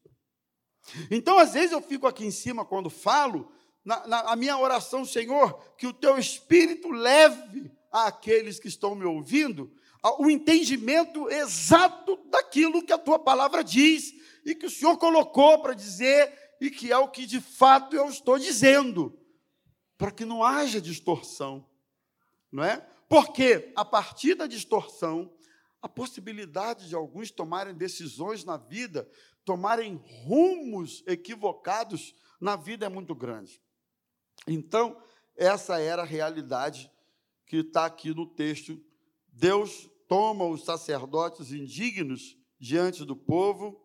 Então, 1.11 1.39
às 1.39 1.55
vezes 1.55 1.73
eu 1.73 1.81
fico 1.81 2.07
aqui 2.07 2.27
em 2.27 2.31
cima 2.31 2.63
quando 2.63 2.91
falo, 2.91 3.51
na, 3.83 4.07
na 4.07 4.21
a 4.33 4.37
minha 4.37 4.59
oração, 4.59 5.07
Senhor, 5.07 5.59
que 5.79 5.87
o 5.87 5.95
teu 5.95 6.19
espírito 6.19 6.91
leve 6.91 7.73
àqueles 7.91 8.61
que 8.61 8.69
estão 8.69 8.95
me 8.95 9.07
ouvindo 9.07 9.73
o 10.19 10.31
entendimento 10.31 11.29
exato 11.29 12.17
daquilo 12.31 12.85
que 12.85 12.93
a 12.93 12.99
tua 12.99 13.19
palavra 13.19 13.63
diz 13.63 14.13
e 14.45 14.55
que 14.55 14.67
o 14.67 14.71
Senhor 14.71 14.97
colocou 14.97 15.61
para 15.63 15.75
dizer 15.75 16.33
e 16.61 16.71
que 16.71 16.91
é 16.93 16.99
o 16.99 17.09
que 17.09 17.27
de 17.27 17.41
fato 17.41 17.97
eu 17.97 18.09
estou 18.09 18.39
dizendo, 18.39 19.19
para 19.99 20.11
que 20.11 20.25
não 20.25 20.43
haja 20.43 20.81
distorção 20.81 21.69
não 22.51 22.65
é? 22.65 22.79
Porque 23.09 23.73
a 23.77 23.85
partir 23.85 24.35
da 24.35 24.47
distorção, 24.47 25.33
a 25.81 25.89
possibilidade 25.89 26.89
de 26.89 26.95
alguns 26.95 27.31
tomarem 27.31 27.75
decisões 27.75 28.45
na 28.45 28.57
vida, 28.57 29.09
tomarem 29.45 30.03
rumos 30.25 31.03
equivocados 31.07 32.15
na 32.41 32.57
vida 32.57 32.87
é 32.87 32.89
muito 32.89 33.15
grande. 33.15 33.61
Então, 34.47 35.01
essa 35.37 35.81
era 35.81 36.03
a 36.03 36.07
realidade 36.07 36.91
que 37.47 37.59
está 37.59 37.87
aqui 37.87 38.15
no 38.15 38.27
texto. 38.27 38.81
Deus 39.41 39.89
toma 40.07 40.45
os 40.45 40.67
sacerdotes 40.67 41.51
indignos 41.51 42.37
diante 42.59 43.07
do 43.07 43.17
povo, 43.17 43.83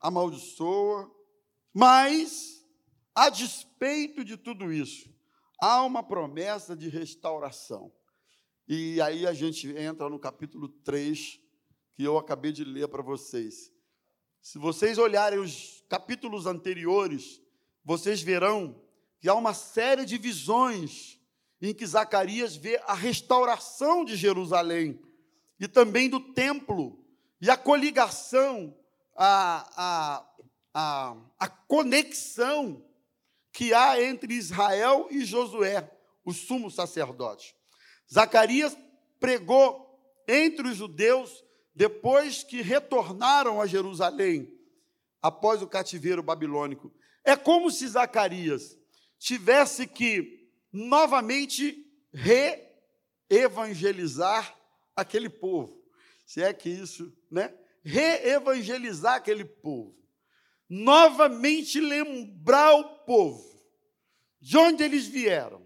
amaldiçoa, 0.00 1.14
mas, 1.74 2.64
a 3.14 3.28
despeito 3.28 4.24
de 4.24 4.38
tudo 4.38 4.72
isso, 4.72 5.14
há 5.60 5.82
uma 5.82 6.02
promessa 6.02 6.74
de 6.74 6.88
restauração. 6.88 7.92
E 8.66 8.98
aí 9.02 9.26
a 9.26 9.34
gente 9.34 9.68
entra 9.76 10.08
no 10.08 10.18
capítulo 10.18 10.70
3, 10.82 11.38
que 11.94 12.02
eu 12.02 12.16
acabei 12.16 12.52
de 12.52 12.64
ler 12.64 12.88
para 12.88 13.02
vocês. 13.02 13.70
Se 14.40 14.56
vocês 14.56 14.96
olharem 14.96 15.38
os 15.38 15.84
capítulos 15.90 16.46
anteriores, 16.46 17.42
vocês 17.84 18.22
verão 18.22 18.82
que 19.20 19.28
há 19.28 19.34
uma 19.34 19.52
série 19.52 20.06
de 20.06 20.16
visões 20.16 21.15
em 21.60 21.74
que 21.74 21.86
Zacarias 21.86 22.56
vê 22.56 22.80
a 22.86 22.94
restauração 22.94 24.04
de 24.04 24.16
Jerusalém 24.16 25.00
e 25.58 25.66
também 25.66 26.08
do 26.08 26.20
templo 26.20 27.02
e 27.40 27.50
a 27.50 27.56
coligação, 27.56 28.76
a, 29.14 29.68
a, 29.76 30.26
a, 30.74 31.16
a 31.38 31.48
conexão 31.48 32.84
que 33.52 33.72
há 33.72 34.02
entre 34.02 34.34
Israel 34.34 35.08
e 35.10 35.24
Josué, 35.24 35.90
o 36.24 36.32
sumo 36.32 36.70
sacerdote. 36.70 37.54
Zacarias 38.12 38.76
pregou 39.18 39.98
entre 40.28 40.68
os 40.68 40.76
judeus 40.76 41.44
depois 41.74 42.42
que 42.42 42.62
retornaram 42.62 43.60
a 43.60 43.66
Jerusalém 43.66 44.52
após 45.22 45.62
o 45.62 45.66
cativeiro 45.66 46.22
babilônico. 46.22 46.92
É 47.24 47.34
como 47.34 47.70
se 47.70 47.86
Zacarias 47.88 48.78
tivesse 49.18 49.86
que 49.86 50.45
novamente 50.72 51.84
reevangelizar 53.30 54.56
aquele 54.94 55.28
povo. 55.28 55.84
Se 56.24 56.42
é 56.42 56.52
que 56.52 56.68
isso, 56.68 57.16
né? 57.30 57.56
Reevangelizar 57.82 59.14
aquele 59.14 59.44
povo. 59.44 59.96
Novamente 60.68 61.80
lembrar 61.80 62.74
o 62.74 63.04
povo 63.04 63.56
de 64.40 64.56
onde 64.56 64.82
eles 64.82 65.06
vieram, 65.06 65.64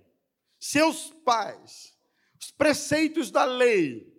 seus 0.59 1.11
pais, 1.25 1.97
os 2.39 2.51
preceitos 2.51 3.31
da 3.31 3.45
lei. 3.45 4.11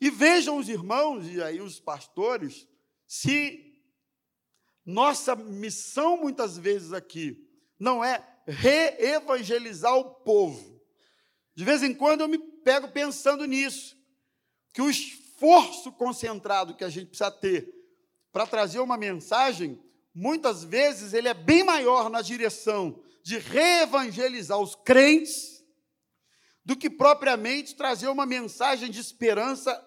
E 0.00 0.10
vejam 0.10 0.56
os 0.56 0.68
irmãos 0.68 1.26
e 1.26 1.42
aí 1.42 1.60
os 1.60 1.80
pastores 1.80 2.66
se 3.06 3.70
nossa 4.84 5.36
missão, 5.36 6.16
muitas 6.16 6.56
vezes, 6.56 6.92
aqui, 6.92 7.48
não 7.78 8.04
é 8.04 8.18
reevangelizar 8.50 9.94
o 9.96 10.14
povo. 10.16 10.80
De 11.54 11.64
vez 11.64 11.82
em 11.82 11.94
quando 11.94 12.22
eu 12.22 12.28
me 12.28 12.38
pego 12.38 12.88
pensando 12.88 13.44
nisso, 13.44 13.96
que 14.72 14.82
o 14.82 14.90
esforço 14.90 15.92
concentrado 15.92 16.74
que 16.74 16.84
a 16.84 16.88
gente 16.88 17.08
precisa 17.08 17.30
ter 17.30 17.72
para 18.32 18.46
trazer 18.46 18.80
uma 18.80 18.96
mensagem, 18.96 19.82
muitas 20.14 20.64
vezes 20.64 21.12
ele 21.12 21.28
é 21.28 21.34
bem 21.34 21.64
maior 21.64 22.08
na 22.08 22.22
direção 22.22 23.02
de 23.22 23.38
reevangelizar 23.38 24.58
os 24.58 24.74
crentes 24.74 25.64
do 26.64 26.76
que 26.76 26.88
propriamente 26.88 27.74
trazer 27.74 28.08
uma 28.08 28.26
mensagem 28.26 28.90
de 28.90 29.00
esperança 29.00 29.78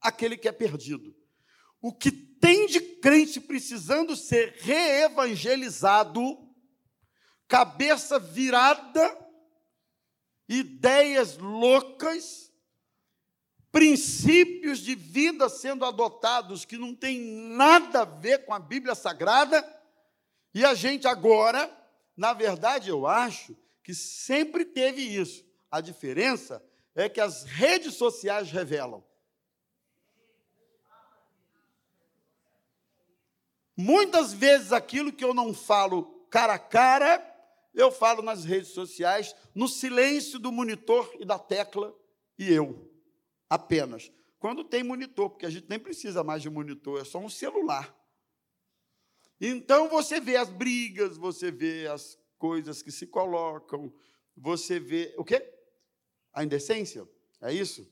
àquele 0.00 0.36
que 0.36 0.48
é 0.48 0.52
perdido. 0.52 1.14
O 1.80 1.92
que 1.92 2.10
tem 2.10 2.66
de 2.66 2.80
crente 2.80 3.40
precisando 3.40 4.16
ser 4.16 4.54
reevangelizado, 4.60 6.47
cabeça 7.48 8.18
virada, 8.18 9.18
ideias 10.46 11.38
loucas, 11.38 12.52
princípios 13.72 14.80
de 14.80 14.94
vida 14.94 15.48
sendo 15.48 15.84
adotados 15.84 16.64
que 16.64 16.76
não 16.76 16.94
tem 16.94 17.20
nada 17.20 18.02
a 18.02 18.04
ver 18.04 18.44
com 18.44 18.52
a 18.52 18.58
Bíblia 18.58 18.94
Sagrada, 18.94 19.66
e 20.54 20.64
a 20.64 20.74
gente 20.74 21.06
agora, 21.06 21.74
na 22.16 22.32
verdade, 22.32 22.90
eu 22.90 23.06
acho 23.06 23.56
que 23.82 23.94
sempre 23.94 24.64
teve 24.64 25.02
isso. 25.02 25.44
A 25.70 25.80
diferença 25.80 26.62
é 26.94 27.08
que 27.08 27.20
as 27.20 27.44
redes 27.44 27.94
sociais 27.94 28.50
revelam. 28.50 29.04
Muitas 33.76 34.32
vezes 34.32 34.72
aquilo 34.72 35.12
que 35.12 35.24
eu 35.24 35.32
não 35.32 35.54
falo 35.54 36.26
cara 36.30 36.54
a 36.54 36.58
cara, 36.58 37.24
eu 37.74 37.90
falo 37.90 38.22
nas 38.22 38.44
redes 38.44 38.70
sociais, 38.70 39.34
no 39.54 39.68
silêncio 39.68 40.38
do 40.38 40.50
monitor 40.50 41.10
e 41.18 41.24
da 41.24 41.38
tecla, 41.38 41.94
e 42.38 42.52
eu, 42.52 42.90
apenas. 43.48 44.10
Quando 44.38 44.64
tem 44.64 44.82
monitor, 44.82 45.30
porque 45.30 45.46
a 45.46 45.50
gente 45.50 45.68
nem 45.68 45.78
precisa 45.78 46.22
mais 46.22 46.42
de 46.42 46.50
monitor, 46.50 47.00
é 47.00 47.04
só 47.04 47.18
um 47.18 47.28
celular. 47.28 47.94
Então 49.40 49.88
você 49.88 50.20
vê 50.20 50.36
as 50.36 50.48
brigas, 50.48 51.16
você 51.16 51.50
vê 51.50 51.86
as 51.86 52.18
coisas 52.38 52.82
que 52.82 52.90
se 52.90 53.06
colocam, 53.06 53.92
você 54.36 54.78
vê. 54.78 55.14
O 55.16 55.24
quê? 55.24 55.42
A 56.32 56.44
indecência? 56.44 57.08
É 57.40 57.52
isso? 57.52 57.90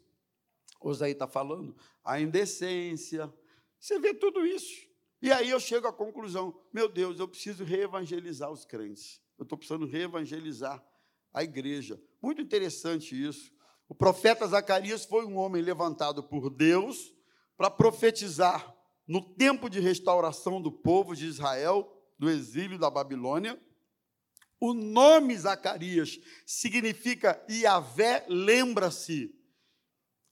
O 0.81 0.93
Zé 0.93 1.11
está 1.11 1.27
falando? 1.27 1.77
A 2.05 2.21
indecência. 2.21 3.33
Você 3.79 3.99
vê 3.99 4.15
tudo 4.15 4.47
isso. 4.47 4.87
E 5.21 5.33
aí 5.33 5.51
eu 5.51 5.61
chego 5.61 5.87
à 5.87 5.93
conclusão: 5.93 6.61
meu 6.73 6.89
Deus, 6.89 7.19
eu 7.19 7.29
preciso 7.29 7.65
reevangelizar 7.65 8.51
os 8.51 8.65
crentes. 8.65 9.21
Eu 9.39 9.43
estou 9.43 9.59
precisando 9.59 9.87
reevangelizar 9.87 10.85
a 11.33 11.43
igreja. 11.43 12.01
Muito 12.23 12.41
interessante 12.41 13.15
isso. 13.15 13.53
O 13.89 13.95
profeta 13.95 14.47
Zacarias 14.47 15.05
foi 15.05 15.25
um 15.27 15.37
homem 15.37 15.63
levantado 15.63 16.23
por 16.23 16.51
Deus 16.51 17.15
para 17.57 17.71
profetizar 17.71 18.75
no 19.07 19.35
tempo 19.35 19.69
de 19.69 19.79
restauração 19.79 20.61
do 20.61 20.73
povo 20.73 21.15
de 21.15 21.27
Israel, 21.27 21.93
do 22.19 22.29
exílio 22.29 22.79
da 22.79 22.91
Babilônia. 22.91 23.61
O 24.59 24.73
nome 24.73 25.37
Zacarias 25.37 26.19
significa 26.45 27.45
Yahvé 27.49 28.25
lembra-se, 28.29 29.35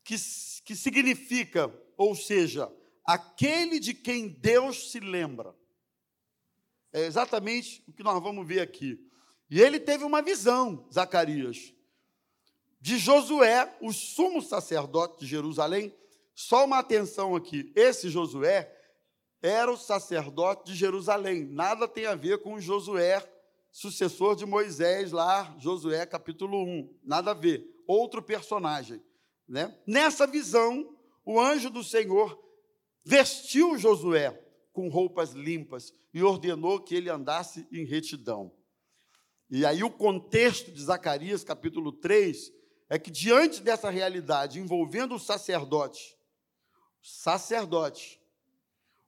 que, 0.02 0.16
que 0.64 0.74
significa, 0.74 1.72
ou 1.96 2.14
seja, 2.14 2.72
aquele 3.06 3.78
de 3.78 3.94
quem 3.94 4.28
Deus 4.28 4.90
se 4.90 4.98
lembra. 4.98 5.54
É 6.94 7.06
exatamente 7.06 7.82
o 7.88 7.92
que 7.92 8.04
nós 8.04 8.22
vamos 8.22 8.46
ver 8.46 8.60
aqui. 8.60 9.04
E 9.50 9.60
ele 9.60 9.80
teve 9.80 10.04
uma 10.04 10.22
visão, 10.22 10.86
Zacarias, 10.92 11.74
de 12.80 12.98
Josué, 12.98 13.76
o 13.80 13.92
sumo 13.92 14.40
sacerdote 14.40 15.18
de 15.18 15.26
Jerusalém. 15.26 15.92
Só 16.36 16.64
uma 16.64 16.78
atenção 16.78 17.34
aqui: 17.34 17.72
esse 17.74 18.08
Josué 18.08 18.72
era 19.42 19.72
o 19.72 19.76
sacerdote 19.76 20.70
de 20.70 20.78
Jerusalém, 20.78 21.44
nada 21.44 21.88
tem 21.88 22.06
a 22.06 22.14
ver 22.14 22.38
com 22.38 22.60
Josué, 22.60 23.28
sucessor 23.72 24.36
de 24.36 24.46
Moisés, 24.46 25.10
lá, 25.10 25.52
Josué 25.58 26.06
capítulo 26.06 26.62
1, 26.62 26.96
nada 27.02 27.32
a 27.32 27.34
ver, 27.34 27.68
outro 27.88 28.22
personagem. 28.22 29.02
Né? 29.48 29.76
Nessa 29.84 30.28
visão, 30.28 30.96
o 31.24 31.40
anjo 31.40 31.70
do 31.70 31.82
Senhor 31.82 32.40
vestiu 33.04 33.76
Josué 33.76 34.43
com 34.74 34.88
roupas 34.88 35.30
limpas 35.30 35.94
e 36.12 36.22
ordenou 36.22 36.80
que 36.80 36.96
ele 36.96 37.08
andasse 37.08 37.66
em 37.72 37.84
retidão. 37.86 38.52
E 39.48 39.64
aí 39.64 39.84
o 39.84 39.90
contexto 39.90 40.72
de 40.72 40.82
Zacarias, 40.82 41.44
capítulo 41.44 41.92
3, 41.92 42.52
é 42.90 42.98
que 42.98 43.10
diante 43.10 43.62
dessa 43.62 43.88
realidade 43.88 44.58
envolvendo 44.58 45.14
o 45.14 45.18
sacerdote, 45.18 46.18
sacerdote, 47.00 48.20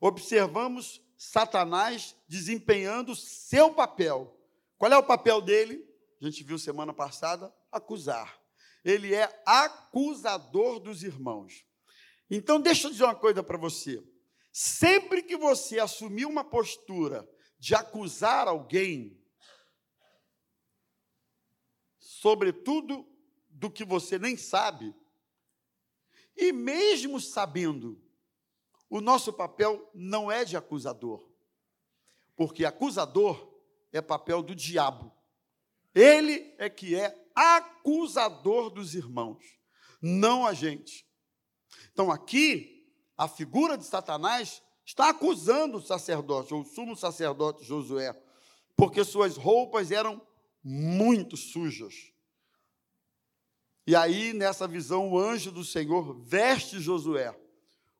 observamos 0.00 1.02
Satanás 1.16 2.14
desempenhando 2.28 3.16
seu 3.16 3.74
papel. 3.74 4.38
Qual 4.78 4.92
é 4.92 4.96
o 4.96 5.02
papel 5.02 5.40
dele? 5.40 5.84
A 6.20 6.24
gente 6.24 6.44
viu 6.44 6.58
semana 6.58 6.92
passada, 6.92 7.52
acusar. 7.72 8.40
Ele 8.84 9.12
é 9.14 9.42
acusador 9.44 10.78
dos 10.78 11.02
irmãos. 11.02 11.66
Então, 12.30 12.60
deixa 12.60 12.86
eu 12.86 12.92
dizer 12.92 13.04
uma 13.04 13.16
coisa 13.16 13.42
para 13.42 13.58
você. 13.58 14.00
Sempre 14.58 15.22
que 15.22 15.36
você 15.36 15.78
assumir 15.78 16.24
uma 16.24 16.42
postura 16.42 17.28
de 17.58 17.74
acusar 17.74 18.48
alguém, 18.48 19.22
sobretudo 21.98 23.06
do 23.50 23.70
que 23.70 23.84
você 23.84 24.18
nem 24.18 24.34
sabe, 24.34 24.96
e 26.34 26.52
mesmo 26.52 27.20
sabendo, 27.20 28.02
o 28.88 29.02
nosso 29.02 29.30
papel 29.30 29.90
não 29.92 30.32
é 30.32 30.42
de 30.42 30.56
acusador, 30.56 31.30
porque 32.34 32.64
acusador 32.64 33.60
é 33.92 34.00
papel 34.00 34.42
do 34.42 34.54
diabo. 34.54 35.14
Ele 35.94 36.54
é 36.56 36.70
que 36.70 36.94
é 36.94 37.14
acusador 37.34 38.70
dos 38.70 38.94
irmãos, 38.94 39.60
não 40.00 40.46
a 40.46 40.54
gente. 40.54 41.06
Então, 41.92 42.10
aqui, 42.10 42.75
a 43.16 43.28
figura 43.28 43.78
de 43.78 43.84
Satanás 43.84 44.62
está 44.84 45.08
acusando 45.10 45.78
o 45.78 45.82
sacerdote, 45.82 46.54
ou 46.54 46.60
o 46.60 46.64
sumo 46.64 46.96
sacerdote 46.96 47.64
Josué, 47.64 48.14
porque 48.76 49.04
suas 49.04 49.36
roupas 49.36 49.90
eram 49.90 50.20
muito 50.62 51.36
sujas. 51.36 52.12
E 53.86 53.94
aí, 53.94 54.32
nessa 54.32 54.66
visão, 54.66 55.10
o 55.10 55.18
anjo 55.18 55.50
do 55.50 55.64
Senhor 55.64 56.14
veste 56.20 56.80
Josué 56.80 57.34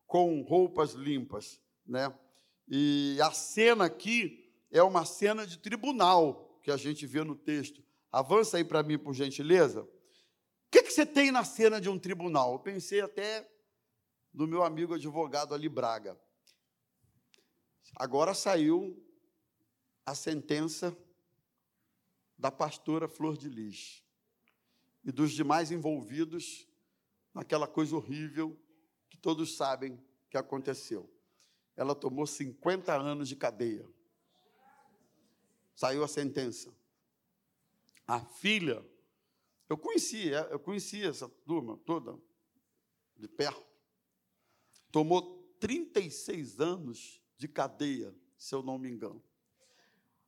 com 0.07 0.43
roupas 0.43 0.93
limpas, 0.93 1.61
né? 1.87 2.13
E 2.69 3.19
a 3.23 3.31
cena 3.31 3.85
aqui 3.85 4.53
é 4.71 4.83
uma 4.83 5.05
cena 5.05 5.47
de 5.47 5.59
tribunal 5.59 6.59
que 6.63 6.71
a 6.71 6.77
gente 6.77 7.07
vê 7.07 7.23
no 7.23 7.37
texto. 7.37 7.83
Avança 8.11 8.57
aí 8.57 8.65
para 8.65 8.83
mim, 8.83 8.99
por 8.99 9.15
gentileza. 9.15 9.83
O 9.83 9.89
que, 10.71 10.83
que 10.83 10.91
você 10.91 11.07
tem 11.07 11.31
na 11.31 11.45
cena 11.45 11.81
de 11.81 11.89
um 11.89 11.99
tribunal? 11.99 12.55
Eu 12.55 12.59
pensei 12.59 13.01
até 13.01 13.49
do 14.37 14.47
meu 14.47 14.63
amigo 14.63 14.93
advogado 14.93 15.55
Ali 15.55 15.67
Braga. 15.67 16.15
Agora 17.95 18.35
saiu 18.35 19.03
a 20.05 20.15
sentença 20.15 20.95
da 22.37 22.53
pastora 22.53 23.09
Flor 23.09 23.35
de 23.39 23.49
Lis 23.49 24.05
e 25.03 25.11
dos 25.11 25.33
demais 25.33 25.71
envolvidos 25.71 26.69
naquela 27.33 27.67
coisa 27.67 27.97
horrível 27.97 28.55
que 29.09 29.17
todos 29.17 29.57
sabem 29.57 29.99
que 30.29 30.37
aconteceu. 30.37 31.11
Ela 31.75 31.95
tomou 31.95 32.27
50 32.27 32.95
anos 32.95 33.31
de 33.31 33.37
cadeia. 33.37 33.89
Saiu 35.75 36.05
a 36.05 36.09
sentença. 36.09 36.71
A 38.07 38.21
filha, 38.21 38.87
eu 39.67 39.79
conhecia, 39.79 40.47
eu 40.51 40.59
conhecia 40.59 41.09
essa 41.09 41.27
turma 41.27 41.79
toda 41.87 42.21
de 43.17 43.29
perto. 43.29 43.66
Tomou 44.97 45.47
36 45.61 46.59
anos 46.59 47.21
de 47.37 47.47
cadeia, 47.47 48.15
se 48.39 48.55
eu 48.55 48.63
não 48.63 48.79
me 48.79 48.89
engano. 48.89 49.23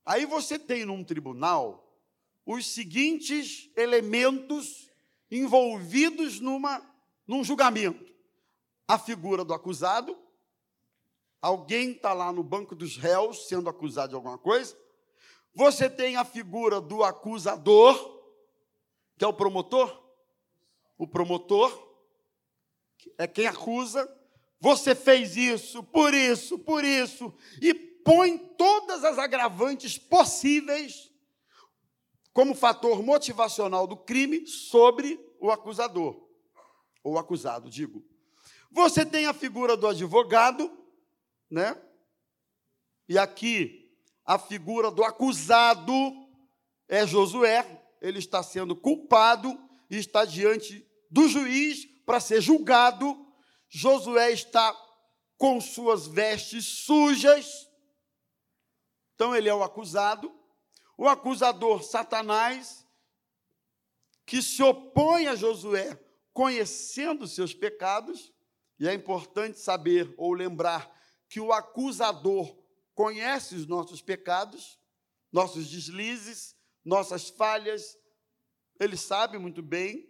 Aí 0.04 0.26
você 0.26 0.58
tem 0.58 0.84
num 0.84 1.02
tribunal 1.02 1.98
os 2.44 2.66
seguintes 2.66 3.70
elementos 3.74 4.90
envolvidos 5.30 6.38
numa, 6.38 6.82
num 7.26 7.42
julgamento: 7.42 8.14
a 8.86 8.98
figura 8.98 9.42
do 9.42 9.54
acusado, 9.54 10.14
alguém 11.40 11.92
está 11.92 12.12
lá 12.12 12.30
no 12.30 12.42
banco 12.42 12.74
dos 12.76 12.98
réus 12.98 13.48
sendo 13.48 13.70
acusado 13.70 14.10
de 14.10 14.16
alguma 14.16 14.36
coisa. 14.36 14.78
Você 15.54 15.88
tem 15.88 16.16
a 16.16 16.26
figura 16.26 16.78
do 16.78 17.02
acusador, 17.02 18.22
que 19.16 19.24
é 19.24 19.26
o 19.26 19.32
promotor. 19.32 19.98
O 20.98 21.08
promotor 21.08 21.72
é 23.16 23.26
quem 23.26 23.46
acusa. 23.46 24.17
Você 24.60 24.94
fez 24.94 25.36
isso, 25.36 25.82
por 25.82 26.12
isso, 26.12 26.58
por 26.58 26.84
isso, 26.84 27.32
e 27.62 27.72
põe 27.74 28.38
todas 28.38 29.04
as 29.04 29.18
agravantes 29.18 29.96
possíveis 29.98 31.12
como 32.32 32.54
fator 32.54 33.02
motivacional 33.02 33.86
do 33.86 33.96
crime 33.96 34.46
sobre 34.46 35.18
o 35.40 35.50
acusador, 35.50 36.28
ou 37.02 37.18
acusado, 37.18 37.68
digo. 37.70 38.04
Você 38.70 39.04
tem 39.04 39.26
a 39.26 39.34
figura 39.34 39.76
do 39.76 39.86
advogado, 39.86 40.70
né? 41.50 41.80
E 43.08 43.18
aqui 43.18 43.90
a 44.24 44.38
figura 44.38 44.90
do 44.90 45.02
acusado 45.02 45.92
é 46.86 47.06
Josué, 47.06 47.82
ele 48.00 48.18
está 48.18 48.42
sendo 48.42 48.76
culpado 48.76 49.58
e 49.90 49.96
está 49.96 50.24
diante 50.24 50.86
do 51.10 51.28
juiz 51.28 51.86
para 52.04 52.20
ser 52.20 52.40
julgado. 52.40 53.26
Josué 53.68 54.32
está 54.32 54.74
com 55.36 55.60
suas 55.60 56.06
vestes 56.06 56.64
sujas. 56.64 57.68
Então 59.14 59.34
ele 59.34 59.48
é 59.48 59.54
o 59.54 59.62
acusado 59.62 60.38
o 60.98 61.06
acusador 61.06 61.84
Satanás, 61.84 62.84
que 64.26 64.42
se 64.42 64.60
opõe 64.64 65.28
a 65.28 65.36
Josué, 65.36 65.96
conhecendo 66.32 67.28
seus 67.28 67.54
pecados, 67.54 68.34
e 68.80 68.88
é 68.88 68.92
importante 68.92 69.60
saber 69.60 70.12
ou 70.18 70.32
lembrar 70.32 70.92
que 71.28 71.38
o 71.38 71.52
acusador 71.52 72.52
conhece 72.94 73.54
os 73.54 73.66
nossos 73.66 74.02
pecados, 74.02 74.76
nossos 75.30 75.70
deslizes, 75.70 76.56
nossas 76.84 77.28
falhas, 77.28 77.96
ele 78.80 78.96
sabe 78.96 79.38
muito 79.38 79.62
bem. 79.62 80.08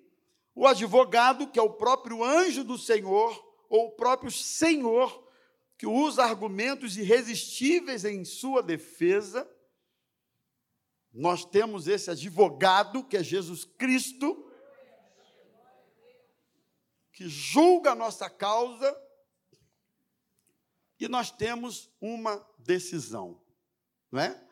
O 0.54 0.66
advogado, 0.66 1.48
que 1.48 1.58
é 1.58 1.62
o 1.62 1.74
próprio 1.74 2.24
anjo 2.24 2.64
do 2.64 2.78
Senhor, 2.78 3.47
ou 3.68 3.88
o 3.88 3.92
próprio 3.92 4.31
Senhor, 4.31 5.26
que 5.76 5.87
usa 5.87 6.24
argumentos 6.24 6.96
irresistíveis 6.96 8.04
em 8.04 8.24
sua 8.24 8.62
defesa, 8.62 9.48
nós 11.12 11.44
temos 11.44 11.87
esse 11.87 12.11
advogado, 12.11 13.04
que 13.04 13.16
é 13.16 13.22
Jesus 13.22 13.64
Cristo, 13.64 14.44
que 17.12 17.28
julga 17.28 17.92
a 17.92 17.94
nossa 17.94 18.31
causa, 18.31 18.96
e 21.00 21.09
nós 21.09 21.31
temos 21.31 21.90
uma 22.00 22.44
decisão, 22.59 23.40
não 24.11 24.20
é? 24.20 24.48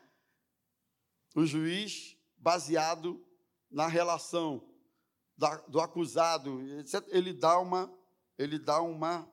O 1.35 1.45
juiz, 1.45 2.17
baseado 2.37 3.23
na 3.69 3.87
relação 3.87 4.67
da, 5.37 5.57
do 5.67 5.79
acusado, 5.79 6.59
ele 7.09 7.33
dá 7.33 7.59
uma, 7.59 7.93
ele 8.37 8.59
dá 8.59 8.81
uma 8.81 9.31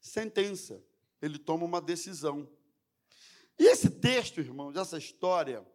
sentença, 0.00 0.82
ele 1.20 1.38
toma 1.38 1.64
uma 1.64 1.80
decisão. 1.80 2.48
E 3.58 3.64
esse 3.64 3.88
texto, 3.90 4.40
irmãos, 4.40 4.76
essa 4.76 4.98
história, 4.98 5.66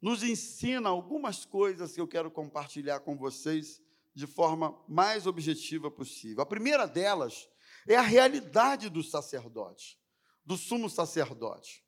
nos 0.00 0.22
ensina 0.22 0.88
algumas 0.88 1.44
coisas 1.44 1.92
que 1.92 2.00
eu 2.00 2.06
quero 2.06 2.30
compartilhar 2.30 3.00
com 3.00 3.16
vocês 3.16 3.82
de 4.14 4.26
forma 4.26 4.78
mais 4.88 5.26
objetiva 5.26 5.90
possível. 5.90 6.42
A 6.42 6.46
primeira 6.46 6.86
delas 6.86 7.48
é 7.86 7.96
a 7.96 8.02
realidade 8.02 8.88
do 8.88 9.02
sacerdote, 9.02 9.98
do 10.44 10.56
sumo 10.56 10.88
sacerdote. 10.88 11.84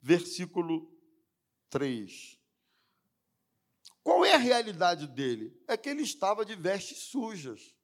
Versículo 0.00 0.92
3. 1.70 2.38
Qual 4.02 4.24
é 4.24 4.34
a 4.34 4.38
realidade 4.38 5.06
dele? 5.06 5.56
É 5.66 5.76
que 5.76 5.88
ele 5.88 6.02
estava 6.02 6.44
de 6.44 6.56
vestes 6.56 6.98
sujas. 6.98 7.74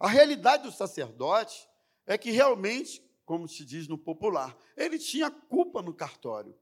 A 0.00 0.08
realidade 0.08 0.62
do 0.62 0.72
sacerdote 0.72 1.68
é 2.06 2.16
que 2.16 2.30
realmente, 2.30 3.04
como 3.26 3.46
se 3.46 3.66
diz 3.66 3.86
no 3.86 3.98
popular, 3.98 4.56
ele 4.74 4.98
tinha 4.98 5.30
culpa 5.30 5.82
no 5.82 5.92
cartório. 5.92 6.58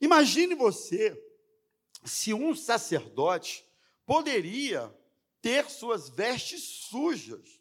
Imagine 0.00 0.54
você 0.54 1.22
se 2.04 2.32
um 2.32 2.56
sacerdote 2.56 3.64
poderia 4.06 4.92
ter 5.42 5.68
suas 5.70 6.08
vestes 6.08 6.62
sujas. 6.62 7.60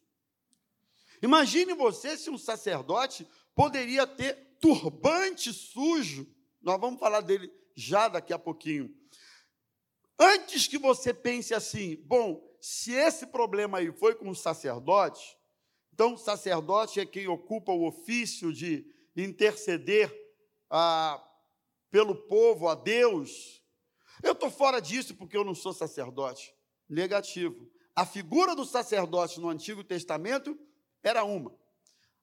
Imagine 1.21 1.73
você 1.73 2.17
se 2.17 2.29
um 2.29 2.37
sacerdote 2.37 3.27
poderia 3.53 4.07
ter 4.07 4.55
turbante 4.59 5.51
sujo. 5.51 6.25
Nós 6.61 6.79
vamos 6.79 6.99
falar 6.99 7.19
dele 7.19 7.53
já 7.75 8.07
daqui 8.07 8.31
a 8.31 8.39
pouquinho. 8.39 8.95
Antes 10.17 10.65
que 10.65 10.77
você 10.77 11.13
pense 11.13 11.53
assim, 11.53 11.97
bom, 12.05 12.52
se 12.65 12.93
esse 12.93 13.27
problema 13.27 13.79
aí 13.79 13.91
foi 13.91 14.15
com 14.15 14.29
o 14.29 14.35
sacerdote, 14.35 15.37
então 15.93 16.13
o 16.13 16.17
sacerdote 16.17 16.97
é 16.97 17.05
quem 17.05 17.27
ocupa 17.27 17.73
o 17.73 17.85
ofício 17.85 18.53
de 18.53 18.89
interceder 19.17 20.09
ah, 20.69 21.21
pelo 21.91 22.15
povo 22.15 22.69
a 22.69 22.73
Deus, 22.73 23.61
eu 24.23 24.31
estou 24.31 24.49
fora 24.49 24.79
disso 24.79 25.13
porque 25.13 25.35
eu 25.35 25.43
não 25.43 25.53
sou 25.53 25.73
sacerdote. 25.73 26.55
Negativo. 26.87 27.69
A 27.93 28.05
figura 28.05 28.55
do 28.55 28.63
sacerdote 28.63 29.41
no 29.41 29.49
Antigo 29.49 29.83
Testamento 29.83 30.57
era 31.03 31.25
uma. 31.25 31.53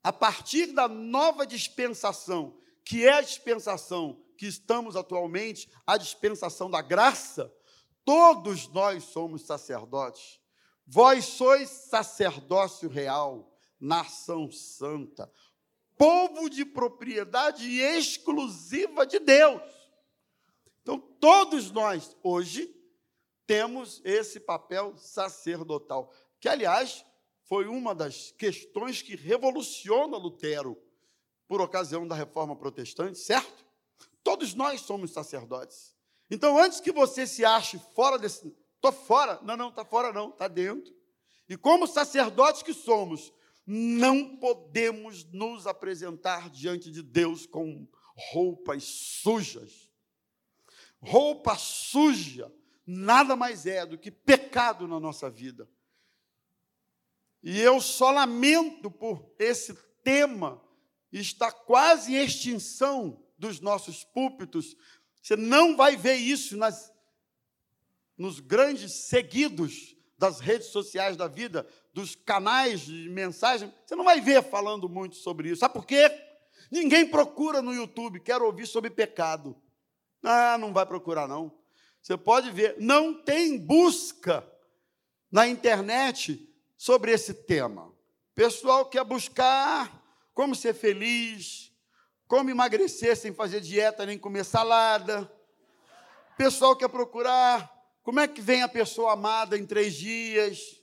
A 0.03 0.11
partir 0.11 0.73
da 0.73 0.89
nova 0.89 1.47
dispensação, 1.47 2.59
que 2.83 3.07
é 3.07 3.13
a 3.13 3.21
dispensação 3.21 4.25
que 4.39 4.47
estamos 4.47 4.97
atualmente, 4.97 5.71
a 5.87 5.99
dispensação 5.99 6.71
da 6.71 6.81
graça, 6.81 7.55
todos 8.05 8.69
nós 8.69 9.05
somos 9.05 9.43
sacerdotes. 9.43 10.41
Vós 10.87 11.25
sois 11.25 11.69
sacerdócio 11.69 12.89
real, 12.89 13.57
nação 13.79 14.51
santa, 14.51 15.31
povo 15.97 16.51
de 16.51 16.65
propriedade 16.65 17.81
exclusiva 17.81 19.07
de 19.07 19.19
Deus. 19.19 19.63
Então, 20.83 20.99
todos 20.99 21.71
nós, 21.71 22.17
hoje, 22.23 22.75
temos 23.47 24.01
esse 24.05 24.41
papel 24.41 24.97
sacerdotal, 24.97 26.13
que, 26.41 26.49
aliás, 26.49 27.05
foi 27.43 27.67
uma 27.67 27.95
das 27.95 28.31
questões 28.33 29.03
que 29.03 29.17
revoluciona 29.17 30.17
Lutero 30.17 30.81
por 31.47 31.61
ocasião 31.61 32.07
da 32.07 32.15
reforma 32.15 32.55
protestante, 32.55 33.19
certo? 33.19 33.67
Todos 34.23 34.55
nós 34.55 34.83
somos 34.83 35.11
sacerdotes. 35.11 35.95
Então, 36.31 36.59
antes 36.59 36.81
que 36.81 36.93
você 36.93 37.27
se 37.27 37.45
ache 37.45 37.81
fora 37.95 38.19
desse. 38.19 38.55
Estou 38.77 38.93
fora. 38.93 39.41
Não, 39.43 39.57
não, 39.57 39.69
está 39.69 39.85
fora, 39.85 40.13
não, 40.13 40.31
está 40.31 40.49
dentro. 40.49 40.95
E 41.49 41.57
como 41.57 41.87
sacerdotes 41.87 42.63
que 42.63 42.73
somos, 42.73 43.33
não 43.67 44.37
podemos 44.37 45.25
nos 45.33 45.67
apresentar 45.67 46.49
diante 46.49 46.91
de 46.91 47.03
Deus 47.03 47.47
com 47.47 47.87
roupas 48.33 48.85
sujas 48.85 49.91
roupa 51.01 51.57
suja, 51.57 52.53
nada 52.87 53.35
mais 53.35 53.67
é 53.67 53.87
do 53.87 53.99
que 53.99 54.11
pecado 54.11 54.87
na 54.87 55.01
nossa 55.01 55.31
vida. 55.31 55.69
E 57.43 57.59
eu 57.59 57.81
só 57.81 58.11
lamento 58.11 58.91
por 58.91 59.35
esse 59.39 59.75
tema 60.05 60.63
estar 61.11 61.51
quase 61.53 62.15
em 62.15 62.23
extinção 62.23 63.25
dos 63.39 63.61
nossos 63.61 64.05
púlpitos. 64.05 64.77
Você 65.23 65.37
não 65.37 65.77
vai 65.77 65.97
ver 65.97 66.15
isso 66.15 66.57
nas, 66.57 66.93
nos 68.17 68.41
grandes 68.41 68.93
seguidos 69.07 69.97
das 70.19 70.39
redes 70.41 70.69
sociais 70.69 71.17
da 71.17 71.27
vida, 71.27 71.67
dos 71.95 72.15
canais 72.15 72.83
de 72.83 73.09
mensagem. 73.09 73.73
Você 73.85 73.97
não 73.97 74.05
vai 74.05 74.21
ver 74.21 74.43
falando 74.43 74.89
muito 74.89 75.17
sobre 75.17 75.51
isso. 75.51 75.61
Sabe 75.61 75.75
por 75.75 75.87
quê? 75.87 76.11
Ninguém 76.71 77.09
procura 77.09 77.63
no 77.63 77.73
YouTube, 77.73 78.21
quer 78.21 78.41
ouvir 78.41 78.67
sobre 78.67 78.91
pecado. 78.91 79.57
Ah, 80.23 80.59
não 80.59 80.73
vai 80.73 80.85
procurar, 80.85 81.27
não. 81.27 81.51
Você 82.01 82.17
pode 82.17 82.51
ver, 82.51 82.77
não 82.79 83.15
tem 83.15 83.59
busca 83.59 84.47
na 85.31 85.47
internet 85.47 86.49
sobre 86.77 87.13
esse 87.13 87.35
tema. 87.35 87.93
Pessoal 88.35 88.87
quer 88.87 89.05
buscar 89.05 90.03
como 90.33 90.55
ser 90.55 90.75
feliz, 90.75 91.70
como 92.31 92.49
emagrecer 92.49 93.17
sem 93.17 93.35
fazer 93.35 93.61
dieta 93.61 94.07
nem 94.07 94.17
comer 94.17 94.45
salada. 94.45 95.29
Pessoal 96.39 96.77
quer 96.77 96.89
procurar 96.89 97.69
como 98.05 98.21
é 98.21 98.29
que 98.29 98.41
vem 98.41 98.63
a 98.63 98.69
pessoa 98.69 99.15
amada 99.15 99.59
em 99.59 99.67
três 99.67 99.95
dias. 99.95 100.81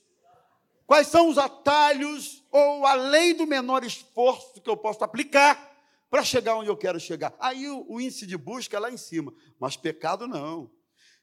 Quais 0.86 1.08
são 1.08 1.30
os 1.30 1.38
atalhos 1.38 2.46
ou 2.52 2.86
a 2.86 2.96
lei 2.96 3.34
do 3.34 3.48
menor 3.48 3.86
esforço 3.86 4.60
que 4.62 4.70
eu 4.70 4.76
posso 4.76 5.06
aplicar 5.06 5.74
para 6.10 6.22
chegar 6.22 6.58
onde 6.58 6.70
eu 6.70 6.76
quero 6.76 7.00
chegar? 7.00 7.34
Aí 7.40 7.70
o, 7.70 7.86
o 7.88 8.02
índice 8.02 8.28
de 8.28 8.36
busca 8.36 8.76
é 8.76 8.80
lá 8.82 8.92
em 8.92 8.98
cima, 8.98 9.34
mas 9.58 9.78
pecado 9.78 10.28
não. 10.28 10.70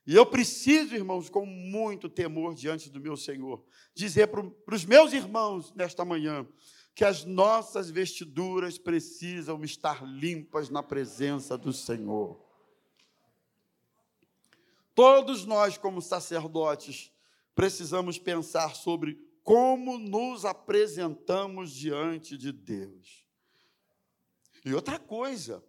E 0.06 0.14
eu 0.14 0.24
preciso, 0.24 0.94
irmãos, 0.94 1.28
com 1.28 1.44
muito 1.44 2.08
temor 2.08 2.54
diante 2.54 2.88
do 2.88 2.98
meu 2.98 3.14
Senhor, 3.14 3.62
dizer 3.94 4.28
para 4.28 4.74
os 4.74 4.86
meus 4.86 5.12
irmãos 5.12 5.70
nesta 5.74 6.02
manhã 6.02 6.46
que 6.94 7.04
as 7.04 7.24
nossas 7.24 7.90
vestiduras 7.90 8.78
precisam 8.78 9.64
estar 9.64 10.04
limpas 10.06 10.70
na 10.70 10.82
presença 10.82 11.58
do 11.58 11.72
Senhor. 11.72 12.40
Todos 14.94 15.44
nós, 15.44 15.76
como 15.76 16.00
sacerdotes, 16.00 17.10
precisamos 17.54 18.16
pensar 18.16 18.76
sobre 18.76 19.18
como 19.42 19.98
nos 19.98 20.44
apresentamos 20.44 21.72
diante 21.72 22.38
de 22.38 22.52
Deus. 22.52 23.26
E 24.64 24.72
outra 24.72 24.98
coisa, 24.98 25.62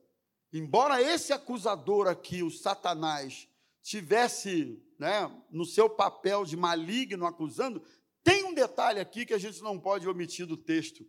embora 0.53 1.01
esse 1.01 1.33
acusador 1.33 2.07
aqui, 2.07 2.43
o 2.43 2.51
Satanás, 2.51 3.49
tivesse 3.81 4.81
né, 4.97 5.29
no 5.49 5.65
seu 5.65 5.89
papel 5.89 6.45
de 6.45 6.55
maligno 6.55 7.25
acusando, 7.25 7.81
tem 8.23 8.43
um 8.45 8.53
detalhe 8.53 8.99
aqui 8.99 9.25
que 9.25 9.33
a 9.33 9.37
gente 9.37 9.61
não 9.61 9.79
pode 9.79 10.07
omitir 10.07 10.45
do 10.45 10.55
texto. 10.55 11.05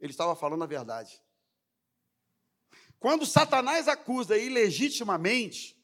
Ele 0.00 0.10
estava 0.10 0.36
falando 0.36 0.64
a 0.64 0.66
verdade. 0.66 1.20
Quando 2.98 3.26
Satanás 3.26 3.88
acusa 3.88 4.36
ilegitimamente, 4.36 5.76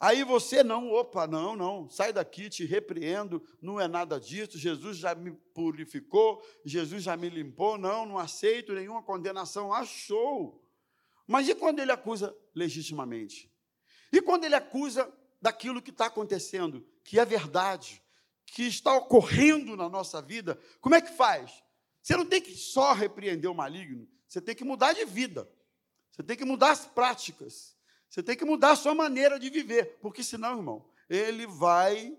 aí 0.00 0.24
você 0.24 0.62
não, 0.62 0.90
opa, 0.90 1.26
não, 1.26 1.56
não, 1.56 1.88
sai 1.88 2.12
daqui, 2.12 2.48
te 2.48 2.64
repreendo, 2.64 3.42
não 3.60 3.80
é 3.80 3.86
nada 3.86 4.18
disso, 4.20 4.58
Jesus 4.58 4.98
já 4.98 5.14
me 5.14 5.32
purificou, 5.54 6.42
Jesus 6.64 7.02
já 7.02 7.16
me 7.16 7.28
limpou, 7.28 7.78
não, 7.78 8.04
não 8.04 8.18
aceito 8.18 8.74
nenhuma 8.74 9.02
condenação, 9.02 9.72
achou. 9.72 10.64
Mas 11.26 11.48
e 11.48 11.54
quando 11.54 11.78
ele 11.80 11.92
acusa 11.92 12.36
legitimamente? 12.54 13.52
E 14.12 14.20
quando 14.20 14.44
ele 14.44 14.54
acusa 14.54 15.12
daquilo 15.40 15.82
que 15.82 15.90
está 15.90 16.06
acontecendo, 16.06 16.84
que 17.04 17.18
é 17.18 17.24
verdade, 17.24 18.02
que 18.46 18.64
está 18.64 18.96
ocorrendo 18.96 19.76
na 19.76 19.88
nossa 19.88 20.20
vida, 20.20 20.58
como 20.80 20.94
é 20.94 21.00
que 21.00 21.12
faz? 21.12 21.62
Você 22.08 22.16
não 22.16 22.24
tem 22.24 22.40
que 22.40 22.56
só 22.56 22.94
repreender 22.94 23.50
o 23.50 23.54
maligno, 23.54 24.08
você 24.26 24.40
tem 24.40 24.54
que 24.54 24.64
mudar 24.64 24.94
de 24.94 25.04
vida, 25.04 25.46
você 26.10 26.22
tem 26.22 26.38
que 26.38 26.44
mudar 26.46 26.70
as 26.70 26.86
práticas, 26.86 27.76
você 28.08 28.22
tem 28.22 28.34
que 28.34 28.46
mudar 28.46 28.70
a 28.70 28.76
sua 28.76 28.94
maneira 28.94 29.38
de 29.38 29.50
viver, 29.50 29.98
porque 30.00 30.24
senão, 30.24 30.56
irmão, 30.56 30.90
ele 31.06 31.46
vai, 31.46 32.16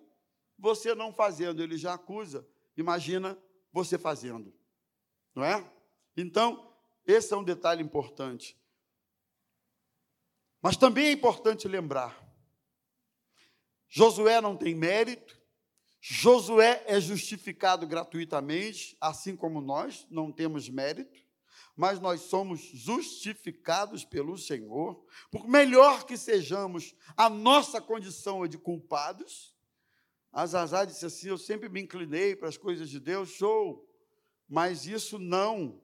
você 0.60 0.93
não 0.93 1.12
fazendo, 1.12 1.63
ele 1.63 1.75
já 1.75 1.95
acusa, 1.95 2.47
imagina 2.78 3.36
você 3.73 3.97
fazendo, 3.97 4.54
não 5.34 5.43
é? 5.43 5.67
Então, 6.15 6.71
esse 7.04 7.34
é 7.34 7.38
um 7.38 7.43
detalhe 7.43 7.82
importante. 7.82 8.56
Mas 10.62 10.78
também 10.78 11.08
é 11.08 11.12
importante 11.12 11.67
lembrar 11.67 12.30
Josué 13.88 14.39
não 14.39 14.56
tem 14.56 14.75
mérito, 14.75 15.38
Josué 16.01 16.83
é 16.88 16.99
justificado 16.99 17.85
gratuitamente, 17.85 18.95
assim 19.01 19.35
como 19.35 19.59
nós 19.59 20.07
não 20.09 20.31
temos 20.31 20.69
mérito, 20.69 21.19
mas 21.75 21.99
nós 21.99 22.21
somos 22.21 22.59
justificados 22.59 24.05
pelo 24.05 24.38
Senhor, 24.38 25.05
por 25.31 25.47
melhor 25.47 26.05
que 26.05 26.17
sejamos, 26.17 26.95
a 27.15 27.29
nossa 27.29 27.81
condição 27.81 28.43
é 28.43 28.47
de 28.47 28.57
culpados. 28.57 29.55
Azazá 30.31 30.85
disse 30.85 31.05
assim: 31.05 31.29
Eu 31.29 31.38
sempre 31.38 31.69
me 31.69 31.81
inclinei 31.81 32.35
para 32.35 32.49
as 32.49 32.57
coisas 32.57 32.89
de 32.89 32.99
Deus, 32.99 33.29
show, 33.29 33.88
mas 34.47 34.85
isso 34.85 35.17
não 35.17 35.81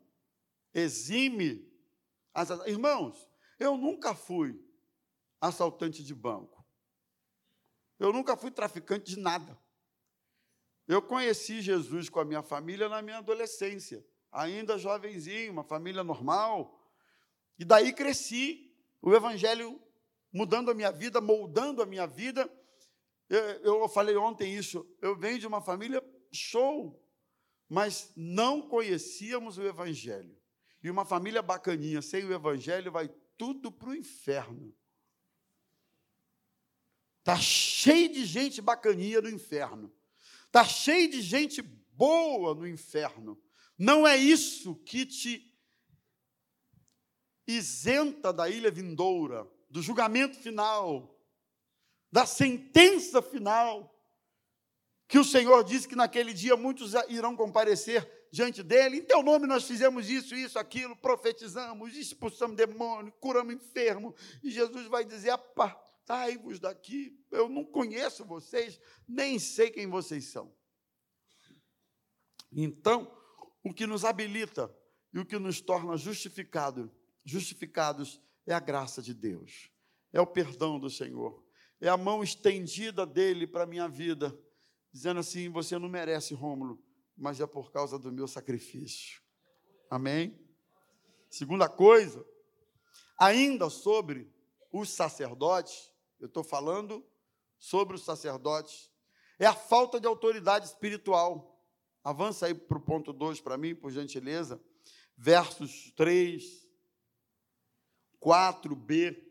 exime. 0.74 1.72
Azazá. 2.34 2.68
Irmãos, 2.68 3.30
eu 3.60 3.78
nunca 3.78 4.14
fui 4.14 4.62
assaltante 5.40 6.04
de 6.04 6.14
banco. 6.14 6.66
Eu 7.98 8.12
nunca 8.12 8.36
fui 8.36 8.52
traficante 8.52 9.16
de 9.16 9.20
nada. 9.20 9.58
Eu 10.88 11.02
conheci 11.02 11.62
Jesus 11.62 12.10
com 12.10 12.20
a 12.20 12.26
minha 12.26 12.44
família 12.44 12.88
na 12.88 13.02
minha 13.02 13.18
adolescência, 13.18 14.06
ainda 14.32 14.78
jovenzinho, 14.78 15.52
uma 15.52 15.64
família 15.64 16.04
normal. 16.04 16.80
E 17.58 17.66
daí 17.66 17.92
cresci, 17.92 18.72
o 19.02 19.14
Evangelho 19.14 19.82
mudando 20.32 20.70
a 20.70 20.74
minha 20.74 20.92
vida, 20.92 21.22
moldando 21.22 21.82
a 21.82 21.86
minha 21.86 22.06
vida. 22.06 22.50
Eu, 23.30 23.82
eu 23.82 23.90
falei 23.90 24.16
ontem 24.18 24.54
isso, 24.54 24.86
eu 25.02 25.16
venho 25.16 25.40
de 25.40 25.48
uma 25.48 25.62
família 25.62 26.04
show, 26.32 27.02
mas 27.70 28.12
não 28.16 28.62
conhecíamos 28.62 29.58
o 29.58 29.64
Evangelho. 29.64 30.38
E 30.84 30.92
uma 30.92 31.06
família 31.06 31.42
bacaninha, 31.42 32.02
sem 32.02 32.26
o 32.26 32.34
Evangelho, 32.34 32.92
vai 32.92 33.10
tudo 33.38 33.72
para 33.72 33.90
o 33.90 33.96
inferno. 33.96 34.76
Está 37.20 37.38
cheio 37.38 38.12
de 38.12 38.26
gente 38.26 38.62
bacaninha 38.62 39.22
no 39.22 39.30
inferno. 39.30 39.95
Está 40.56 40.64
cheio 40.64 41.10
de 41.10 41.22
gente 41.22 41.62
boa 41.62 42.56
no 42.56 42.66
inferno. 42.66 43.38
Não 43.78 44.08
é 44.08 44.16
isso 44.16 44.74
que 44.86 45.06
te 45.06 45.54
isenta 47.46 48.32
da 48.32 48.50
ilha 48.50 48.72
vindoura, 48.72 49.46
do 49.70 49.82
julgamento 49.82 50.38
final, 50.38 51.20
da 52.10 52.26
sentença 52.26 53.22
final, 53.22 54.02
que 55.10 55.20
o 55.20 55.26
Senhor 55.26 55.62
disse 55.62 55.90
que 55.90 55.96
naquele 55.96 56.34
dia 56.34 56.56
muitos 56.56 56.94
irão 57.10 57.36
comparecer 57.36 58.10
diante 58.32 58.64
dele. 58.64 59.00
Em 59.00 59.04
teu 59.04 59.22
nome 59.22 59.48
nós 59.48 59.66
fizemos 59.66 60.10
isso, 60.10 60.34
isso, 60.36 60.58
aquilo, 60.58 60.96
profetizamos, 60.96 61.98
expulsamos 61.98 62.56
demônio, 62.56 63.12
curamos 63.20 63.54
enfermo. 63.54 64.16
E 64.42 64.50
Jesus 64.50 64.88
vai 64.88 65.04
dizer: 65.04 65.32
Apartai-vos 66.06 66.60
daqui, 66.60 67.20
eu 67.32 67.50
não 67.50 67.66
conheço 67.66 68.24
vocês, 68.24 68.80
nem 69.08 69.40
sei 69.40 69.72
quem 69.72 69.88
vocês 69.88 70.26
são. 70.26 70.56
Então, 72.52 73.12
o 73.64 73.74
que 73.74 73.88
nos 73.88 74.06
habilita 74.06 74.74
e 75.12 75.18
o 75.18 75.26
que 75.26 75.40
nos 75.40 75.62
torna 75.62 75.98
justificado, 75.98 76.92
justificados 77.24 78.22
é 78.46 78.54
a 78.54 78.60
graça 78.60 79.02
de 79.02 79.16
Deus, 79.16 79.72
é 80.14 80.22
o 80.22 80.28
perdão 80.28 80.80
do 80.80 80.92
Senhor, 80.92 81.44
é 81.82 81.90
a 81.90 81.98
mão 81.98 82.24
estendida 82.24 83.04
dele 83.04 83.48
para 83.48 83.64
a 83.64 83.68
minha 83.68 83.88
vida, 83.88 84.38
dizendo 84.94 85.20
assim: 85.22 85.50
você 85.50 85.80
não 85.80 85.90
merece, 85.90 86.36
Rômulo, 86.36 86.80
mas 87.18 87.42
é 87.42 87.48
por 87.48 87.72
causa 87.72 87.98
do 87.98 88.12
meu 88.12 88.28
sacrifício. 88.28 89.24
Amém? 89.90 90.40
Segunda 91.32 91.68
coisa, 91.68 92.24
ainda 93.18 93.72
sobre 93.72 94.32
os 94.72 94.90
sacerdotes, 94.90 95.95
eu 96.20 96.28
estou 96.28 96.44
falando 96.44 97.06
sobre 97.58 97.96
os 97.96 98.04
sacerdotes, 98.04 98.92
é 99.38 99.46
a 99.46 99.54
falta 99.54 100.00
de 100.00 100.08
autoridade 100.08 100.66
espiritual. 100.66 101.60
Avança 102.04 102.46
aí 102.46 102.54
para 102.54 102.78
o 102.78 102.82
ponto 102.82 103.12
2 103.12 103.42
para 103.42 103.58
mim, 103.58 103.76
por 103.76 103.92
gentileza. 103.92 104.62
Versos 105.18 105.92
3, 105.96 106.68
4b. 108.22 109.24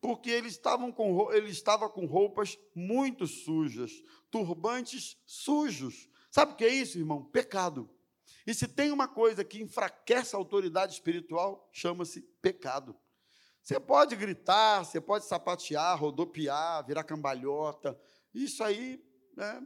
Porque 0.00 0.30
eles 0.30 0.52
estavam 0.52 0.92
com, 0.92 1.32
ele 1.32 1.50
estava 1.50 1.88
com 1.88 2.06
roupas 2.06 2.58
muito 2.74 3.26
sujas, 3.26 3.90
turbantes 4.30 5.16
sujos. 5.24 6.08
Sabe 6.30 6.52
o 6.52 6.56
que 6.56 6.64
é 6.64 6.68
isso, 6.68 6.98
irmão? 6.98 7.24
Pecado. 7.24 7.90
E 8.46 8.54
se 8.54 8.68
tem 8.68 8.92
uma 8.92 9.08
coisa 9.08 9.44
que 9.44 9.60
enfraquece 9.60 10.36
a 10.36 10.38
autoridade 10.38 10.92
espiritual, 10.92 11.68
chama-se 11.72 12.20
pecado. 12.40 12.96
Você 13.66 13.80
pode 13.80 14.14
gritar, 14.14 14.84
você 14.84 15.00
pode 15.00 15.24
sapatear, 15.24 15.98
rodopiar, 15.98 16.86
virar 16.86 17.02
cambalhota, 17.02 18.00
isso 18.32 18.62
aí, 18.62 19.04
né? 19.36 19.60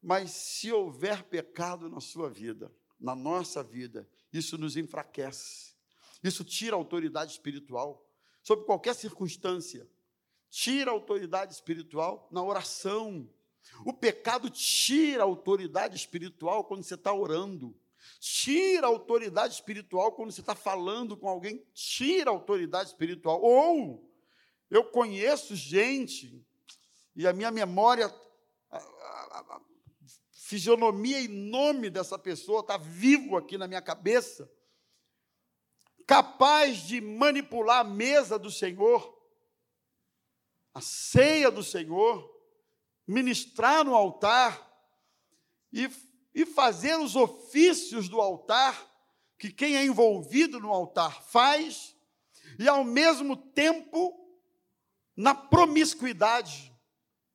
Mas 0.00 0.30
se 0.30 0.72
houver 0.72 1.24
pecado 1.24 1.90
na 1.90 2.00
sua 2.00 2.30
vida, 2.30 2.74
na 2.98 3.14
nossa 3.14 3.62
vida, 3.62 4.08
isso 4.32 4.56
nos 4.56 4.78
enfraquece. 4.78 5.74
Isso 6.22 6.42
tira 6.42 6.74
a 6.74 6.78
autoridade 6.78 7.32
espiritual 7.32 8.02
sob 8.42 8.64
qualquer 8.64 8.94
circunstância. 8.94 9.86
Tira 10.48 10.90
a 10.90 10.94
autoridade 10.94 11.52
espiritual 11.52 12.26
na 12.32 12.42
oração. 12.42 13.28
O 13.84 13.92
pecado 13.92 14.48
tira 14.48 15.22
a 15.22 15.26
autoridade 15.26 15.96
espiritual 15.96 16.64
quando 16.64 16.82
você 16.82 16.94
está 16.94 17.12
orando. 17.12 17.78
Tira 18.20 18.86
a 18.86 18.90
autoridade 18.90 19.54
espiritual 19.54 20.12
quando 20.12 20.32
você 20.32 20.40
está 20.40 20.54
falando 20.54 21.16
com 21.16 21.28
alguém, 21.28 21.64
tira 21.72 22.30
a 22.30 22.32
autoridade 22.32 22.88
espiritual. 22.88 23.40
Ou 23.40 24.10
eu 24.70 24.84
conheço 24.90 25.54
gente 25.54 26.44
e 27.16 27.26
a 27.26 27.32
minha 27.32 27.50
memória, 27.50 28.06
a, 28.70 28.76
a, 28.78 29.56
a 29.56 29.60
fisionomia 30.32 31.20
e 31.20 31.28
nome 31.28 31.88
dessa 31.88 32.18
pessoa 32.18 32.60
está 32.60 32.76
vivo 32.76 33.36
aqui 33.36 33.56
na 33.56 33.68
minha 33.68 33.80
cabeça, 33.80 34.50
capaz 36.06 36.78
de 36.78 37.00
manipular 37.00 37.80
a 37.80 37.84
mesa 37.84 38.38
do 38.38 38.50
Senhor, 38.50 39.16
a 40.74 40.80
ceia 40.80 41.50
do 41.50 41.62
Senhor, 41.62 42.30
ministrar 43.06 43.84
no 43.84 43.94
altar 43.94 44.70
e, 45.72 45.88
e 46.34 46.44
fazer 46.44 46.98
os 46.98 47.14
ofícios 47.14 48.08
do 48.08 48.20
altar, 48.20 48.90
que 49.38 49.50
quem 49.50 49.76
é 49.76 49.84
envolvido 49.84 50.58
no 50.58 50.72
altar 50.72 51.22
faz, 51.24 51.94
e 52.58 52.68
ao 52.68 52.84
mesmo 52.84 53.36
tempo 53.36 54.20
na 55.16 55.34
promiscuidade, 55.34 56.74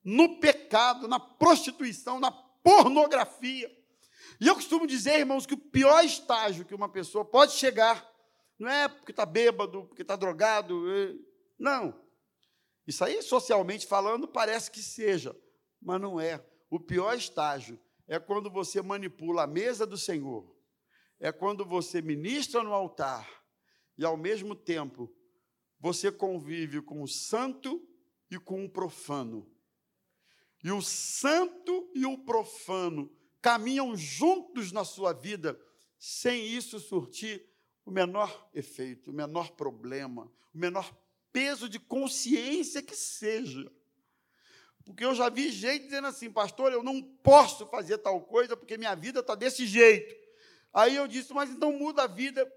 no 0.03 0.39
pecado, 0.39 1.07
na 1.07 1.19
prostituição, 1.19 2.19
na 2.19 2.31
pornografia. 2.31 3.71
E 4.39 4.47
eu 4.47 4.55
costumo 4.55 4.87
dizer, 4.87 5.19
irmãos, 5.19 5.45
que 5.45 5.53
o 5.53 5.57
pior 5.57 6.03
estágio 6.03 6.65
que 6.65 6.75
uma 6.75 6.89
pessoa 6.89 7.23
pode 7.23 7.53
chegar 7.53 8.07
não 8.57 8.69
é 8.69 8.89
porque 8.89 9.11
está 9.11 9.25
bêbado, 9.25 9.85
porque 9.85 10.01
está 10.01 10.17
drogado. 10.17 10.91
É, 10.91 11.15
não. 11.57 11.97
Isso 12.85 13.03
aí, 13.03 13.21
socialmente 13.21 13.87
falando, 13.87 14.27
parece 14.27 14.69
que 14.69 14.81
seja, 14.81 15.35
mas 15.81 16.01
não 16.01 16.19
é. 16.19 16.43
O 16.69 16.79
pior 16.79 17.17
estágio 17.17 17.79
é 18.09 18.19
quando 18.19 18.49
você 18.49 18.81
manipula 18.81 19.43
a 19.43 19.47
mesa 19.47 19.85
do 19.85 19.95
Senhor, 19.95 20.57
é 21.19 21.31
quando 21.31 21.63
você 21.63 22.01
ministra 22.01 22.63
no 22.63 22.73
altar 22.73 23.29
e, 23.95 24.03
ao 24.03 24.17
mesmo 24.17 24.55
tempo, 24.55 25.13
você 25.79 26.11
convive 26.11 26.81
com 26.81 27.03
o 27.03 27.07
santo 27.07 27.87
e 28.31 28.39
com 28.39 28.65
o 28.65 28.69
profano. 28.69 29.47
E 30.63 30.71
o 30.71 30.81
santo 30.81 31.91
e 31.93 32.03
o 32.03 32.17
profano 32.17 33.15
caminham 33.43 33.95
juntos 33.95 34.71
na 34.71 34.83
sua 34.83 35.13
vida, 35.13 35.57
sem 35.99 36.47
isso 36.47 36.79
surtir 36.79 37.47
o 37.85 37.91
menor 37.91 38.49
efeito, 38.55 39.11
o 39.11 39.13
menor 39.13 39.51
problema, 39.51 40.25
o 40.51 40.57
menor 40.57 40.91
peso 41.31 41.69
de 41.69 41.77
consciência 41.79 42.81
que 42.81 42.95
seja. 42.95 43.71
Porque 44.85 45.05
eu 45.05 45.13
já 45.13 45.29
vi 45.29 45.51
gente 45.51 45.85
dizendo 45.85 46.07
assim, 46.07 46.31
pastor, 46.31 46.71
eu 46.71 46.83
não 46.83 47.01
posso 47.01 47.67
fazer 47.67 47.97
tal 47.99 48.21
coisa 48.21 48.57
porque 48.57 48.77
minha 48.77 48.95
vida 48.95 49.19
está 49.19 49.35
desse 49.35 49.67
jeito. 49.67 50.15
Aí 50.73 50.95
eu 50.95 51.07
disse, 51.07 51.33
mas 51.33 51.49
então 51.49 51.71
muda 51.71 52.03
a 52.03 52.07
vida. 52.07 52.51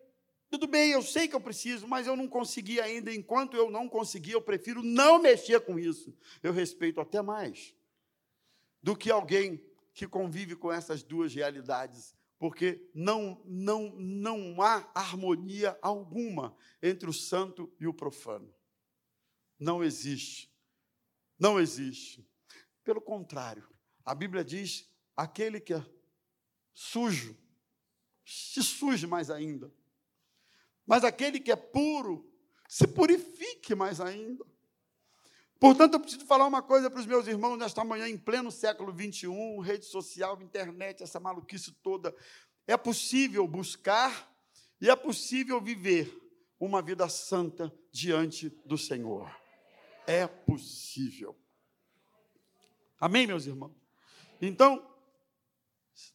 Tudo 0.50 0.66
bem, 0.66 0.92
eu 0.92 1.02
sei 1.02 1.26
que 1.26 1.35
eu 1.35 1.40
preciso, 1.40 1.88
mas 1.88 2.06
eu 2.06 2.14
não 2.14 2.28
consegui 2.28 2.80
ainda. 2.80 3.12
Enquanto 3.12 3.56
eu 3.56 3.70
não 3.70 3.88
consegui, 3.88 4.32
eu 4.32 4.42
prefiro 4.42 4.82
não 4.82 5.18
mexer 5.18 5.61
com 5.61 5.78
isso. 5.78 6.14
Eu 6.42 6.52
respeito 6.52 7.00
até 7.00 7.22
mais 7.22 7.74
do 8.82 8.96
que 8.96 9.11
alguém 9.11 9.64
que 9.94 10.06
convive 10.06 10.56
com 10.56 10.72
essas 10.72 11.02
duas 11.02 11.35
realidades, 11.35 12.14
porque 12.38 12.87
não 12.94 13.40
não 13.44 13.94
não 13.96 14.61
há 14.61 14.90
harmonia 14.94 15.78
alguma 15.80 16.56
entre 16.82 17.08
o 17.08 17.12
santo 17.12 17.72
e 17.78 17.87
o 17.87 17.94
profano. 17.94 18.52
Não 19.58 19.82
existe. 19.82 20.51
Não 21.42 21.59
existe. 21.59 22.24
Pelo 22.85 23.00
contrário, 23.00 23.68
a 24.05 24.14
Bíblia 24.14 24.44
diz: 24.44 24.88
aquele 25.16 25.59
que 25.59 25.74
é 25.74 25.85
sujo, 26.72 27.37
se 28.24 28.62
suje 28.62 29.09
mais 29.09 29.28
ainda. 29.28 29.68
Mas 30.87 31.02
aquele 31.02 31.40
que 31.40 31.50
é 31.50 31.57
puro, 31.57 32.33
se 32.68 32.87
purifique 32.87 33.74
mais 33.74 34.00
ainda. 34.00 34.46
Portanto, 35.59 35.94
eu 35.94 36.00
preciso 36.00 36.24
falar 36.26 36.46
uma 36.46 36.62
coisa 36.62 36.88
para 36.88 37.00
os 37.00 37.07
meus 37.07 37.26
irmãos 37.26 37.57
nesta 37.57 37.83
manhã, 37.85 38.09
em 38.09 38.16
pleno 38.16 38.52
século 38.52 38.92
XXI, 38.92 39.26
rede 39.64 39.85
social, 39.85 40.40
internet, 40.40 41.02
essa 41.02 41.18
maluquice 41.18 41.72
toda. 41.83 42.14
É 42.68 42.76
possível 42.76 43.48
buscar 43.48 44.33
e 44.81 44.88
é 44.88 44.94
possível 44.94 45.61
viver 45.61 46.16
uma 46.61 46.81
vida 46.81 47.09
santa 47.09 47.72
diante 47.90 48.48
do 48.64 48.78
Senhor. 48.78 49.41
É 50.06 50.26
possível. 50.26 51.36
Amém, 52.98 53.26
meus 53.26 53.46
irmãos? 53.46 53.72
Então, 54.40 54.86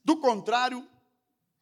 do 0.04 0.17
contrário, 0.17 0.88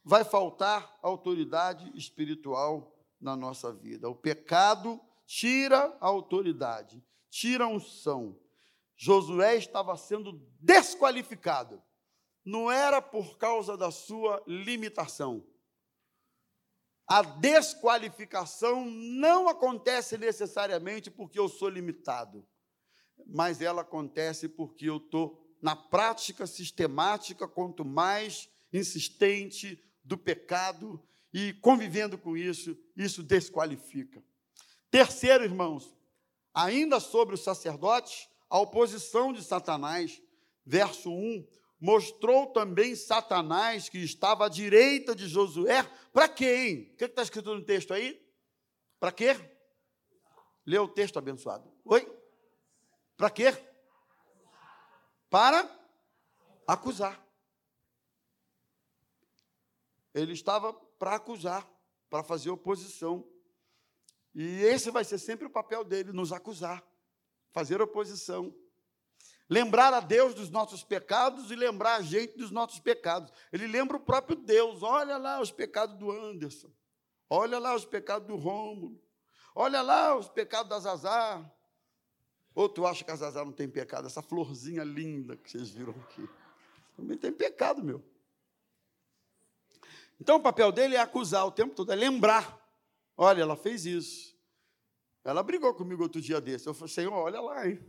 vai 0.03 0.23
faltar 0.23 0.97
autoridade 1.01 1.91
espiritual 1.95 2.95
na 3.19 3.35
nossa 3.35 3.73
vida. 3.73 4.09
O 4.09 4.15
pecado 4.15 4.99
tira 5.25 5.97
a 5.99 6.07
autoridade 6.07 7.03
tira 7.35 7.65
a 7.65 7.67
unção. 7.67 8.39
Josué 8.95 9.57
estava 9.57 9.97
sendo 9.97 10.41
desqualificado. 10.61 11.83
Não 12.45 12.71
era 12.71 13.01
por 13.01 13.37
causa 13.37 13.75
da 13.75 13.91
sua 13.91 14.41
limitação. 14.47 15.45
A 17.07 17.21
desqualificação 17.21 18.85
não 18.85 19.47
acontece 19.47 20.17
necessariamente 20.17 21.11
porque 21.11 21.39
eu 21.39 21.47
sou 21.47 21.69
limitado, 21.69 22.47
mas 23.27 23.61
ela 23.61 23.81
acontece 23.81 24.49
porque 24.49 24.89
eu 24.89 24.97
estou 24.97 25.39
na 25.61 25.75
prática 25.75 26.47
sistemática, 26.47 27.47
quanto 27.47 27.85
mais 27.85 28.49
insistente 28.73 29.81
do 30.03 30.17
pecado 30.17 31.01
e 31.33 31.53
convivendo 31.53 32.17
com 32.17 32.35
isso, 32.35 32.77
isso 32.95 33.21
desqualifica. 33.21 34.23
Terceiro, 34.89 35.43
irmãos, 35.43 35.95
Ainda 36.55 37.01
sobre 37.01 37.35
os 37.35 37.43
sacerdotes, 37.43 38.29
a 38.49 38.57
oposição 38.57 39.33
de 39.33 39.43
Satanás, 39.43 40.21
verso 40.65 41.11
1, 41.11 41.45
mostrou 41.79 42.47
também 42.47 42.95
Satanás 42.95 43.89
que 43.89 43.97
estava 43.99 44.45
à 44.45 44.49
direita 44.49 45.15
de 45.15 45.27
Josué. 45.27 45.83
Para 46.11 46.25
hein? 46.43 46.91
O 46.93 46.97
que 46.97 47.05
está 47.05 47.21
escrito 47.21 47.53
no 47.53 47.63
texto 47.63 47.93
aí? 47.93 48.23
Para 48.99 49.11
quê? 49.11 49.35
Lê 50.65 50.79
o 50.79 50.87
texto 50.87 51.17
abençoado. 51.17 51.71
Oi? 51.83 52.11
Para 53.17 53.29
quê? 53.29 53.51
Para 55.29 55.69
acusar. 56.67 57.23
Ele 60.13 60.33
estava 60.33 60.73
para 60.73 61.15
acusar, 61.15 61.69
para 62.09 62.23
fazer 62.23 62.49
oposição. 62.49 63.27
E 64.33 64.63
esse 64.63 64.89
vai 64.89 65.03
ser 65.03 65.17
sempre 65.17 65.45
o 65.45 65.49
papel 65.49 65.83
dele, 65.83 66.11
nos 66.11 66.31
acusar, 66.31 66.83
fazer 67.51 67.81
oposição. 67.81 68.53
Lembrar 69.49 69.93
a 69.93 69.99
Deus 69.99 70.33
dos 70.33 70.49
nossos 70.49 70.83
pecados 70.83 71.51
e 71.51 71.55
lembrar 71.55 71.95
a 71.95 72.01
gente 72.01 72.37
dos 72.37 72.49
nossos 72.49 72.79
pecados. 72.79 73.31
Ele 73.53 73.67
lembra 73.67 73.97
o 73.97 73.99
próprio 73.99 74.35
Deus. 74.35 74.81
Olha 74.81 75.17
lá 75.17 75.39
os 75.39 75.51
pecados 75.51 75.95
do 75.97 76.11
Anderson. 76.11 76.71
Olha 77.29 77.59
lá 77.59 77.75
os 77.75 77.85
pecados 77.85 78.27
do 78.27 78.35
Rômulo. 78.35 78.99
Olha 79.53 79.81
lá 79.81 80.17
os 80.17 80.27
pecados 80.27 80.69
da 80.69 80.79
Zazar. 80.79 81.51
Ou 82.55 82.67
tu 82.67 82.87
acha 82.87 83.03
que 83.03 83.11
a 83.11 83.15
Zazar 83.15 83.45
não 83.45 83.51
tem 83.51 83.69
pecado? 83.69 84.07
Essa 84.07 84.21
florzinha 84.21 84.83
linda 84.83 85.37
que 85.37 85.51
vocês 85.51 85.69
viram 85.69 85.91
aqui. 85.91 86.27
Também 86.95 87.17
tem 87.17 87.31
pecado, 87.31 87.83
meu. 87.83 88.03
Então 90.19 90.37
o 90.37 90.41
papel 90.41 90.71
dele 90.71 90.95
é 90.95 90.99
acusar 90.99 91.45
o 91.45 91.51
tempo 91.51 91.75
todo, 91.75 91.91
é 91.91 91.95
lembrar. 91.95 92.57
Olha, 93.17 93.41
ela 93.41 93.55
fez 93.55 93.85
isso. 93.85 94.35
Ela 95.23 95.43
brigou 95.43 95.73
comigo 95.73 96.03
outro 96.03 96.21
dia 96.21 96.39
desse. 96.39 96.67
Eu 96.67 96.73
falei, 96.73 96.93
Senhor, 96.93 97.13
olha 97.13 97.41
lá, 97.41 97.67
hein? 97.67 97.79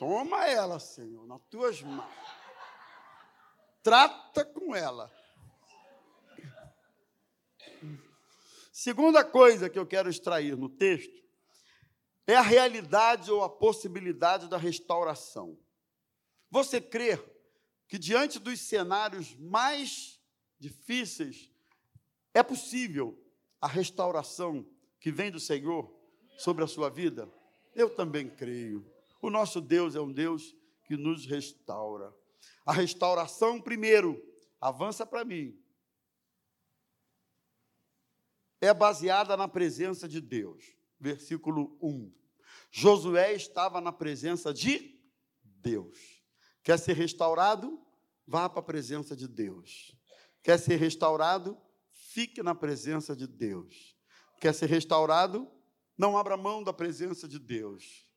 Toma 0.00 0.46
ela, 0.46 0.80
Senhor, 0.80 1.26
nas 1.26 1.42
tuas 1.50 1.82
mãos. 1.82 2.10
Trata 3.82 4.46
com 4.46 4.74
ela. 4.74 5.12
Segunda 8.72 9.22
coisa 9.22 9.68
que 9.68 9.78
eu 9.78 9.86
quero 9.86 10.08
extrair 10.08 10.56
no 10.56 10.70
texto 10.70 11.22
é 12.26 12.34
a 12.34 12.40
realidade 12.40 13.30
ou 13.30 13.44
a 13.44 13.50
possibilidade 13.50 14.48
da 14.48 14.56
restauração. 14.56 15.58
Você 16.50 16.80
crê 16.80 17.22
que 17.86 17.98
diante 17.98 18.38
dos 18.38 18.58
cenários 18.58 19.36
mais 19.36 20.18
difíceis 20.58 21.52
é 22.32 22.42
possível 22.42 23.22
a 23.60 23.68
restauração 23.68 24.66
que 24.98 25.12
vem 25.12 25.30
do 25.30 25.38
Senhor 25.38 25.94
sobre 26.38 26.64
a 26.64 26.66
sua 26.66 26.88
vida? 26.88 27.30
Eu 27.74 27.94
também 27.94 28.30
creio. 28.30 28.98
O 29.20 29.30
nosso 29.30 29.60
Deus 29.60 29.94
é 29.94 30.00
um 30.00 30.12
Deus 30.12 30.56
que 30.84 30.96
nos 30.96 31.26
restaura. 31.26 32.14
A 32.64 32.72
restauração, 32.72 33.60
primeiro, 33.60 34.20
avança 34.60 35.04
para 35.04 35.24
mim, 35.24 35.58
é 38.60 38.74
baseada 38.74 39.36
na 39.36 39.48
presença 39.48 40.08
de 40.08 40.20
Deus. 40.20 40.76
Versículo 40.98 41.78
1. 41.80 42.12
Josué 42.70 43.34
estava 43.34 43.80
na 43.80 43.92
presença 43.92 44.52
de 44.52 45.00
Deus. 45.42 46.22
Quer 46.62 46.78
ser 46.78 46.92
restaurado? 46.92 47.80
Vá 48.26 48.48
para 48.48 48.60
a 48.60 48.64
presença 48.64 49.16
de 49.16 49.26
Deus. 49.26 49.96
Quer 50.42 50.58
ser 50.58 50.76
restaurado? 50.76 51.58
Fique 51.90 52.42
na 52.42 52.54
presença 52.54 53.16
de 53.16 53.26
Deus. 53.26 53.96
Quer 54.40 54.54
ser 54.54 54.66
restaurado? 54.66 55.50
Não 55.96 56.16
abra 56.16 56.36
mão 56.36 56.62
da 56.62 56.72
presença 56.72 57.26
de 57.26 57.38
Deus. 57.38 58.09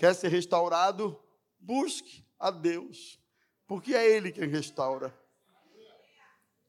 Quer 0.00 0.14
ser 0.14 0.28
restaurado? 0.28 1.22
Busque 1.58 2.24
a 2.38 2.50
Deus, 2.50 3.20
porque 3.66 3.94
é 3.94 4.10
Ele 4.10 4.32
quem 4.32 4.48
restaura. 4.48 5.14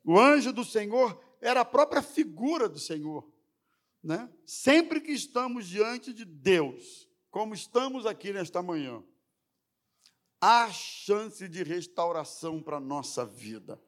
O 0.04 0.20
anjo 0.20 0.52
do 0.52 0.66
Senhor 0.66 1.18
era 1.40 1.62
a 1.62 1.66
própria 1.66 2.02
figura 2.02 2.68
do 2.68 2.78
Senhor. 2.78 3.26
Né? 4.04 4.30
Sempre 4.46 5.00
que 5.00 5.14
estamos 5.14 5.66
diante 5.66 6.12
de 6.12 6.26
Deus, 6.26 7.08
como 7.30 7.54
estamos 7.54 8.06
aqui 8.06 8.34
nesta 8.34 8.62
manhã, 8.62 9.02
há 10.42 10.70
chance 10.70 11.48
de 11.48 11.64
restauração 11.64 12.62
para 12.62 12.78
a 12.78 12.82
nossa 12.82 13.26
vida. 13.26 13.82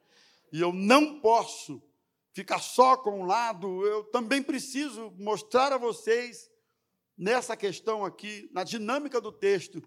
E 0.54 0.62
eu 0.62 0.72
não 0.72 1.20
posso 1.20 1.84
ficar 2.32 2.60
só 2.60 2.96
com 2.96 3.24
um 3.24 3.26
lado, 3.26 3.86
eu 3.86 4.06
também 4.06 4.42
preciso 4.42 5.12
mostrar 5.18 5.74
a 5.74 5.78
vocês, 5.78 6.50
nessa 7.18 7.56
questão 7.56 8.04
aqui, 8.04 8.50
na 8.54 8.64
dinâmica 8.64 9.20
do 9.22 9.32
texto, 9.32 9.82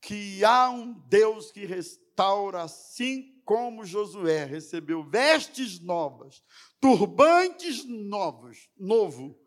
que 0.00 0.44
há 0.44 0.70
um 0.70 0.92
Deus 1.08 1.50
que 1.50 1.64
restaura, 1.64 2.62
assim 2.62 3.40
como 3.44 3.84
Josué 3.84 4.44
recebeu 4.44 5.04
vestes 5.04 5.80
novas, 5.80 6.42
turbantes 6.80 7.84
novos, 7.84 8.68
novo, 8.76 9.38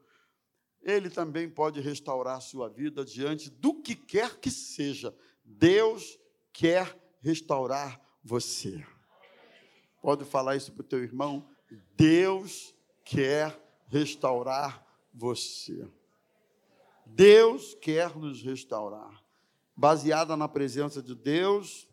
ele 0.81 1.09
também 1.09 1.49
pode 1.49 1.81
restaurar 1.81 2.37
a 2.37 2.41
sua 2.41 2.69
vida 2.69 3.03
diante 3.03 3.49
do 3.49 3.81
que 3.81 3.95
quer 3.95 4.39
que 4.39 4.49
seja. 4.49 5.13
Deus 5.43 6.17
quer 6.53 6.97
restaurar 7.21 8.01
você. 8.23 8.85
Pode 10.01 10.23
falar 10.23 10.55
isso 10.55 10.71
para 10.71 10.81
o 10.81 10.87
teu 10.87 11.03
irmão? 11.03 11.49
Deus 11.95 12.73
quer 13.03 13.59
restaurar 13.87 14.85
você. 15.13 15.85
Deus 17.15 17.75
quer 17.75 18.15
nos 18.15 18.41
restaurar. 18.41 19.23
Baseada 19.75 20.35
na 20.35 20.47
presença 20.47 21.01
de 21.01 21.15
Deus, 21.15 21.87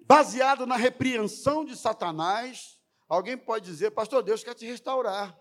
baseada 0.00 0.66
na 0.66 0.76
repreensão 0.76 1.64
de 1.64 1.76
Satanás. 1.76 2.78
Alguém 3.08 3.36
pode 3.36 3.64
dizer, 3.64 3.90
pastor, 3.90 4.22
Deus 4.22 4.44
quer 4.44 4.54
te 4.54 4.66
restaurar. 4.66 5.38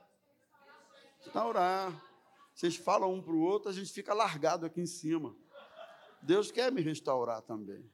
Restaurar. 1.20 2.03
Vocês 2.53 2.76
falam 2.76 3.14
um 3.14 3.22
para 3.22 3.34
o 3.34 3.41
outro, 3.41 3.70
a 3.70 3.74
gente 3.74 3.91
fica 3.91 4.14
largado 4.14 4.66
aqui 4.66 4.82
em 4.82 4.88
cima. 4.88 5.36
Deus 6.22 6.49
quer 6.49 6.72
me 6.72 6.82
restaurar 6.82 7.41
também. 7.41 7.89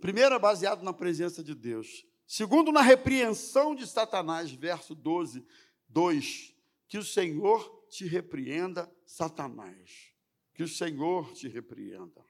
Primeiro, 0.00 0.38
baseado 0.38 0.82
na 0.82 0.92
presença 0.92 1.42
de 1.42 1.54
Deus. 1.54 2.06
Segundo, 2.26 2.70
na 2.70 2.80
repreensão 2.80 3.74
de 3.74 3.86
Satanás, 3.86 4.52
verso 4.52 4.94
12, 4.94 5.44
2. 5.88 6.54
Que 6.88 6.98
o 6.98 7.04
Senhor 7.04 7.79
te 7.90 8.06
repreenda, 8.06 8.90
Satanás. 9.04 10.14
Que 10.54 10.62
o 10.62 10.68
Senhor 10.68 11.32
te 11.32 11.48
repreenda. 11.48 12.24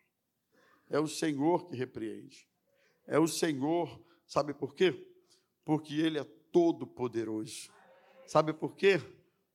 É 0.89 0.99
o 0.99 1.07
Senhor 1.07 1.69
que 1.69 1.77
repreende. 1.77 2.49
É 3.07 3.19
o 3.19 3.29
Senhor, 3.29 4.03
sabe 4.27 4.55
por 4.55 4.75
quê? 4.75 5.07
Porque 5.65 5.95
Ele 5.95 6.19
é 6.19 6.25
todo 6.25 6.87
poderoso. 6.87 7.71
Sabe 8.27 8.53
por 8.53 8.75
quê? 8.75 9.01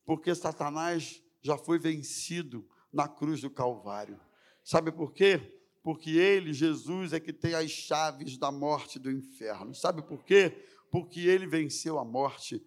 porque 0.06 0.34
Satanás 0.36 1.22
já 1.42 1.58
foi 1.58 1.80
vencido 1.80 2.68
na 2.94 3.08
cruz 3.08 3.42
do 3.42 3.50
Calvário. 3.50 4.20
Sabe 4.64 4.92
por 4.92 5.12
quê? 5.12 5.60
Porque 5.84 6.12
ele, 6.12 6.54
Jesus, 6.54 7.12
é 7.12 7.20
que 7.20 7.34
tem 7.34 7.54
as 7.54 7.70
chaves 7.70 8.38
da 8.38 8.52
morte 8.52 8.98
do 8.98 9.12
inferno. 9.12 9.74
Sabe 9.74 10.02
por 10.02 10.24
quê? 10.24 10.64
Porque 10.92 11.22
ele 11.22 11.46
venceu 11.46 12.00
a 12.00 12.06
morte. 12.06 12.64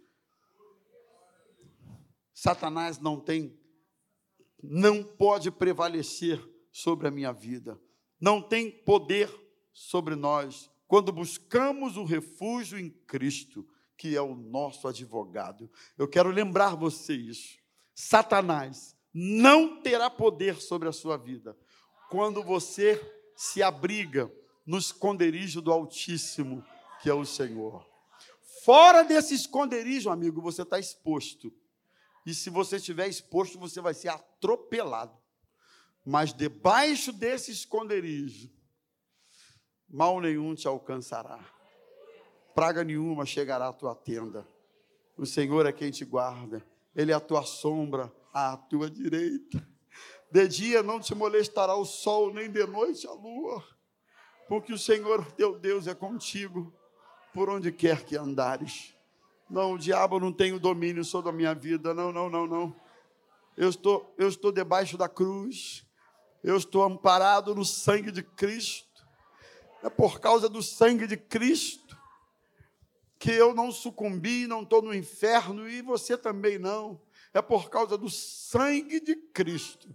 Satanás 2.40 3.00
não 3.00 3.18
tem, 3.18 3.58
não 4.62 5.02
pode 5.02 5.50
prevalecer 5.50 6.40
sobre 6.70 7.08
a 7.08 7.10
minha 7.10 7.32
vida, 7.32 7.76
não 8.20 8.40
tem 8.40 8.70
poder 8.70 9.28
sobre 9.72 10.14
nós 10.14 10.70
quando 10.86 11.10
buscamos 11.10 11.96
o 11.96 12.04
refúgio 12.04 12.78
em 12.78 12.90
Cristo 12.90 13.68
que 13.96 14.14
é 14.14 14.22
o 14.22 14.36
nosso 14.36 14.86
advogado. 14.86 15.68
Eu 15.98 16.06
quero 16.06 16.30
lembrar 16.30 16.76
você 16.76 17.12
isso. 17.12 17.58
Satanás 17.92 18.96
não 19.12 19.82
terá 19.82 20.08
poder 20.08 20.60
sobre 20.60 20.88
a 20.88 20.92
sua 20.92 21.16
vida 21.16 21.58
quando 22.08 22.40
você 22.40 23.04
se 23.34 23.64
abriga 23.64 24.32
no 24.64 24.78
esconderijo 24.78 25.60
do 25.60 25.72
Altíssimo, 25.72 26.64
que 27.02 27.10
é 27.10 27.14
o 27.14 27.24
Senhor. 27.24 27.84
Fora 28.64 29.02
desse 29.02 29.34
esconderijo, 29.34 30.08
amigo, 30.08 30.40
você 30.40 30.62
está 30.62 30.78
exposto. 30.78 31.52
E 32.28 32.34
se 32.34 32.50
você 32.50 32.76
estiver 32.76 33.08
exposto, 33.08 33.58
você 33.58 33.80
vai 33.80 33.94
ser 33.94 34.08
atropelado. 34.08 35.16
Mas 36.04 36.32
debaixo 36.32 37.12
desse 37.12 37.50
esconderijo, 37.50 38.50
mal 39.88 40.20
nenhum 40.20 40.54
te 40.54 40.68
alcançará 40.68 41.58
praga 42.58 42.82
nenhuma 42.82 43.24
chegará 43.24 43.68
à 43.68 43.72
tua 43.72 43.94
tenda. 43.94 44.44
O 45.16 45.24
Senhor 45.24 45.64
é 45.64 45.70
quem 45.70 45.92
te 45.92 46.04
guarda, 46.04 46.60
Ele 46.92 47.12
é 47.12 47.14
a 47.14 47.20
tua 47.20 47.44
sombra 47.44 48.12
à 48.34 48.56
tua 48.56 48.90
direita. 48.90 49.64
De 50.28 50.48
dia 50.48 50.82
não 50.82 50.98
te 50.98 51.14
molestará 51.14 51.76
o 51.76 51.84
sol, 51.84 52.34
nem 52.34 52.50
de 52.50 52.66
noite 52.66 53.06
a 53.06 53.12
lua, 53.12 53.64
porque 54.48 54.72
o 54.72 54.78
Senhor 54.78 55.24
teu 55.34 55.56
Deus 55.56 55.86
é 55.86 55.94
contigo, 55.94 56.74
por 57.32 57.48
onde 57.48 57.70
quer 57.70 58.04
que 58.04 58.16
andares. 58.16 58.92
Não, 59.48 59.72
o 59.72 59.78
diabo 59.78 60.20
não 60.20 60.32
tem 60.32 60.52
o 60.52 60.60
domínio 60.60 61.04
sobre 61.04 61.30
a 61.30 61.32
minha 61.32 61.54
vida, 61.54 61.94
não, 61.94 62.12
não, 62.12 62.28
não, 62.28 62.46
não. 62.46 62.76
Eu 63.56 63.68
estou, 63.68 64.14
eu 64.18 64.28
estou 64.28 64.52
debaixo 64.52 64.96
da 64.96 65.08
cruz, 65.08 65.86
eu 66.44 66.56
estou 66.56 66.82
amparado 66.82 67.54
no 67.54 67.64
sangue 67.64 68.10
de 68.10 68.22
Cristo, 68.22 69.06
é 69.82 69.88
por 69.88 70.20
causa 70.20 70.48
do 70.48 70.62
sangue 70.62 71.06
de 71.06 71.16
Cristo 71.16 71.96
que 73.18 73.32
eu 73.32 73.52
não 73.52 73.72
sucumbi, 73.72 74.46
não 74.46 74.62
estou 74.62 74.80
no 74.80 74.94
inferno 74.94 75.68
e 75.68 75.82
você 75.82 76.16
também 76.16 76.58
não. 76.58 77.00
É 77.34 77.42
por 77.42 77.68
causa 77.68 77.98
do 77.98 78.08
sangue 78.08 79.00
de 79.00 79.16
Cristo 79.16 79.94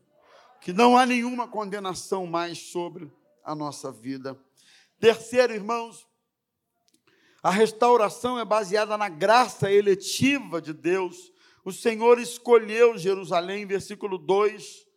que 0.59 0.71
não 0.71 0.97
há 0.97 1.05
nenhuma 1.05 1.45
condenação 1.45 2.25
mais 2.25 2.57
sobre 2.57 3.11
a 3.43 3.53
nossa 3.53 3.91
vida. 3.91 4.39
Terceiro, 4.97 5.53
irmãos, 5.53 6.07
a 7.43 7.51
restauração 7.51 8.39
é 8.39 8.45
baseada 8.45 8.97
na 8.97 9.09
graça 9.09 9.69
eletiva 9.69 10.61
de 10.61 10.71
Deus. 10.71 11.29
O 11.65 11.73
Senhor 11.73 12.17
escolheu 12.17 12.97
Jerusalém, 12.97 13.65
versículo 13.65 14.17
2, 14.17 14.87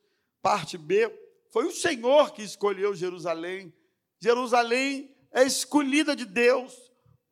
parte 0.40 0.78
B. 0.78 1.12
Foi 1.52 1.66
o 1.66 1.72
Senhor 1.72 2.32
que 2.32 2.42
escolheu 2.42 2.94
Jerusalém. 2.94 3.74
Jerusalém 4.20 5.12
é 5.32 5.42
escolhida 5.42 6.14
de 6.14 6.24
Deus. 6.24 6.72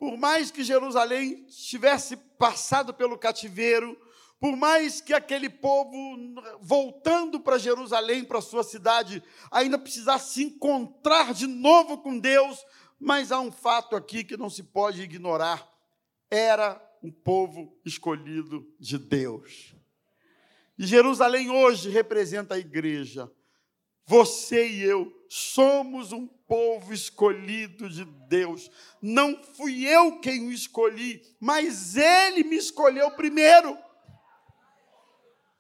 Por 0.01 0.17
mais 0.17 0.51
que 0.51 0.65
Jerusalém 0.65 1.47
tivesse 1.47 2.17
passado 2.17 2.93
pelo 2.93 3.17
cativeiro, 3.17 3.97
por 4.41 4.57
mais 4.57 5.01
que 5.01 5.15
aquele 5.15 5.49
povo, 5.49 5.95
voltando 6.61 7.39
para 7.39 7.57
Jerusalém, 7.57 8.25
para 8.25 8.41
sua 8.41 8.65
cidade, 8.65 9.23
ainda 9.51 9.79
precisasse 9.79 10.35
se 10.35 10.45
encontrar 10.45 11.33
de 11.33 11.47
novo 11.47 11.99
com 11.99 12.19
Deus, 12.19 12.59
mas 12.99 13.33
há 13.33 13.41
um 13.41 13.53
fato 13.53 13.97
aqui 13.97 14.25
que 14.25 14.37
não 14.37 14.49
se 14.49 14.63
pode 14.63 15.03
ignorar: 15.03 15.69
era 16.31 16.81
um 17.03 17.11
povo 17.11 17.79
escolhido 17.85 18.67
de 18.79 18.99
Deus. 18.99 19.75
E 20.79 20.87
Jerusalém 20.87 21.51
hoje 21.51 21.89
representa 21.91 22.55
a 22.55 22.59
igreja. 22.59 23.31
Você 24.07 24.69
e 24.69 24.83
eu 24.83 25.11
somos 25.29 26.13
um 26.13 26.27
povo 26.27 26.93
escolhido 26.93 27.89
de 27.89 28.05
Deus. 28.05 28.71
Não 29.01 29.43
fui 29.55 29.87
eu 29.87 30.21
quem 30.21 30.47
o 30.47 30.53
escolhi, 30.53 31.23
mas 31.41 31.97
ele 31.97 32.45
me 32.45 32.57
escolheu 32.57 33.11
primeiro. 33.13 33.79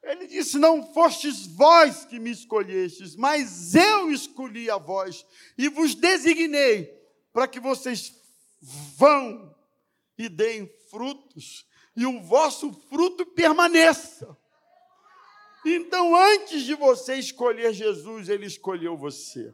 Ele 0.02 0.26
disse: 0.26 0.58
Não 0.58 0.92
fostes 0.92 1.46
vós 1.46 2.04
que 2.04 2.18
me 2.18 2.30
escolhestes, 2.30 3.16
mas 3.16 3.74
eu 3.74 4.10
escolhi 4.10 4.70
a 4.70 4.76
vós 4.76 5.24
e 5.56 5.68
vos 5.68 5.94
designei 5.94 7.03
para 7.34 7.48
que 7.48 7.58
vocês 7.58 8.14
vão 8.96 9.52
e 10.16 10.28
deem 10.28 10.72
frutos, 10.88 11.66
e 11.96 12.06
o 12.06 12.22
vosso 12.22 12.72
fruto 12.88 13.26
permaneça. 13.26 14.36
Então, 15.66 16.14
antes 16.14 16.62
de 16.62 16.74
você 16.74 17.16
escolher 17.16 17.72
Jesus, 17.72 18.28
ele 18.28 18.46
escolheu 18.46 18.96
você. 18.96 19.52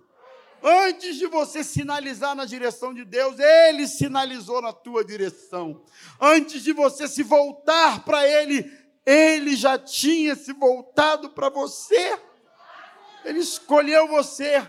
Antes 0.62 1.16
de 1.16 1.26
você 1.26 1.64
sinalizar 1.64 2.34
na 2.34 2.44
direção 2.44 2.92
de 2.92 3.02
Deus, 3.02 3.38
Ele 3.38 3.86
sinalizou 3.86 4.60
na 4.60 4.74
tua 4.74 5.02
direção. 5.02 5.82
Antes 6.20 6.62
de 6.62 6.74
você 6.74 7.08
se 7.08 7.22
voltar 7.22 8.04
para 8.04 8.26
Ele, 8.26 8.70
Ele 9.06 9.56
já 9.56 9.78
tinha 9.78 10.34
se 10.34 10.52
voltado 10.52 11.30
para 11.30 11.48
você. 11.48 12.18
Ele 13.24 13.38
escolheu 13.38 14.06
você. 14.06 14.68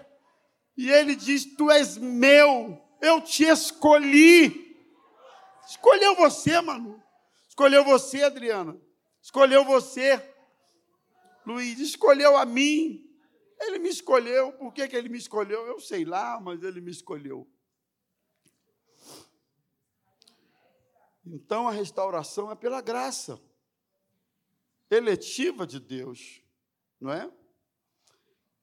E 0.77 0.89
Ele 0.89 1.13
diz: 1.13 1.43
Tu 1.57 1.69
és 1.69 1.97
meu, 1.97 2.81
eu 3.01 3.21
te 3.21 3.43
escolhi. 3.43 4.77
Escolheu 5.67 6.15
você, 6.15 6.59
mano. 6.61 7.01
Escolheu 7.47 7.83
você, 7.83 8.23
Adriana. 8.23 8.79
Escolheu 9.21 9.65
você. 9.65 10.21
Luiz 11.45 11.79
escolheu 11.79 12.37
a 12.37 12.45
mim. 12.45 13.07
Ele 13.59 13.79
me 13.79 13.89
escolheu. 13.89 14.53
Por 14.53 14.73
que, 14.73 14.87
que 14.87 14.95
ele 14.95 15.09
me 15.09 15.17
escolheu? 15.17 15.65
Eu 15.65 15.79
sei 15.79 16.05
lá, 16.05 16.39
mas 16.39 16.63
ele 16.63 16.81
me 16.81 16.91
escolheu. 16.91 17.47
Então 21.25 21.67
a 21.67 21.71
restauração 21.71 22.51
é 22.51 22.55
pela 22.55 22.81
graça 22.81 23.39
eletiva 24.89 25.65
de 25.65 25.79
Deus, 25.79 26.41
não 26.99 27.11
é? 27.11 27.31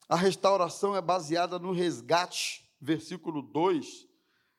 A 0.09 0.17
restauração 0.17 0.97
é 0.97 1.01
baseada 1.01 1.59
no 1.59 1.71
resgate, 1.71 2.69
versículo 2.81 3.43
2. 3.43 4.08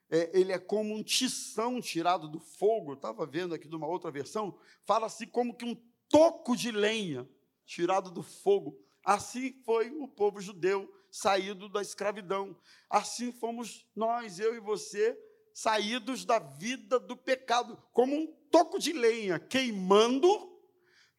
É, 0.10 0.30
ele 0.38 0.52
é 0.52 0.58
como 0.58 0.96
um 0.96 1.04
tição 1.04 1.80
tirado 1.80 2.28
do 2.28 2.40
fogo. 2.40 2.92
Eu 2.92 2.96
estava 2.96 3.26
vendo 3.26 3.54
aqui 3.54 3.68
de 3.68 3.76
uma 3.76 3.88
outra 3.88 4.10
versão, 4.10 4.58
fala 4.84 5.06
assim 5.06 5.28
como 5.28 5.56
que 5.56 5.66
um 5.66 5.76
toco 6.08 6.56
de 6.56 6.72
lenha 6.72 7.30
tirado 7.66 8.10
do 8.10 8.24
fogo. 8.24 8.80
Assim 9.04 9.54
foi 9.64 9.92
o 9.92 10.08
povo 10.08 10.42
judeu 10.42 10.92
saído 11.12 11.70
da 11.70 11.82
escravidão. 11.82 12.58
Assim 12.90 13.32
fomos 13.32 13.88
nós, 13.96 14.40
eu 14.40 14.56
e 14.56 14.60
você, 14.60 15.18
saídos 15.54 16.26
da 16.26 16.40
vida 16.40 17.00
do 17.00 17.16
pecado, 17.16 17.82
como 17.92 18.16
um 18.16 18.28
toco 18.52 18.80
de 18.80 18.94
lenha 18.94 19.40
queimando, 19.40 20.28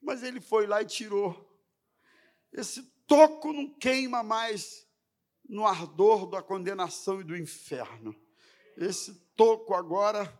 mas 0.01 0.22
ele 0.22 0.41
foi 0.41 0.66
lá 0.66 0.82
e 0.82 0.86
tirou. 0.86 1.49
Esse 2.53 2.82
toco 3.07 3.53
não 3.53 3.68
queima 3.68 4.22
mais 4.22 4.86
no 5.49 5.66
ardor 5.66 6.28
da 6.28 6.43
condenação 6.43 7.20
e 7.20 7.24
do 7.24 7.36
inferno. 7.36 8.14
Esse 8.76 9.14
toco 9.36 9.74
agora 9.74 10.32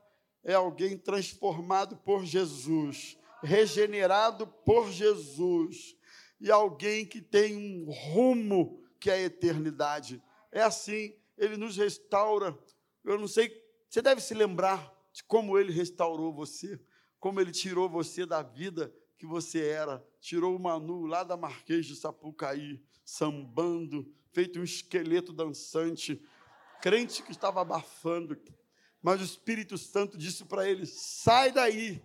é 0.43 0.55
alguém 0.55 0.97
transformado 0.97 1.97
por 1.97 2.25
Jesus, 2.25 3.19
regenerado 3.43 4.47
por 4.47 4.91
Jesus, 4.91 5.97
e 6.41 6.51
alguém 6.51 7.05
que 7.05 7.21
tem 7.21 7.57
um 7.57 7.91
rumo 7.91 8.83
que 8.99 9.11
é 9.11 9.15
a 9.15 9.23
eternidade. 9.23 10.23
É 10.51 10.63
assim, 10.63 11.15
ele 11.37 11.57
nos 11.57 11.77
restaura. 11.77 12.59
Eu 13.05 13.19
não 13.19 13.29
sei 13.29 13.61
você 13.91 14.01
deve 14.01 14.21
se 14.21 14.35
lembrar 14.35 14.97
de 15.13 15.25
como 15.25 15.59
ele 15.59 15.73
restaurou 15.73 16.33
você, 16.33 16.81
como 17.19 17.41
ele 17.41 17.51
tirou 17.51 17.89
você 17.89 18.25
da 18.25 18.41
vida 18.41 18.95
que 19.19 19.27
você 19.27 19.67
era, 19.67 20.01
tirou 20.21 20.55
o 20.55 20.61
Manu 20.61 21.07
lá 21.07 21.25
da 21.25 21.37
Marquês 21.37 21.87
de 21.87 21.97
Sapucaí, 21.97 22.81
sambando, 23.05 24.09
feito 24.33 24.61
um 24.61 24.63
esqueleto 24.63 25.33
dançante, 25.33 26.23
crente 26.81 27.23
que 27.23 27.31
estava 27.31 27.61
abafando, 27.61 28.37
mas 29.03 29.21
o 29.21 29.25
Espírito 29.25 29.77
Santo 29.79 30.19
disse 30.19 30.45
para 30.45 30.69
ele: 30.69 30.87
sai 30.87 31.53
daí, 31.53 32.03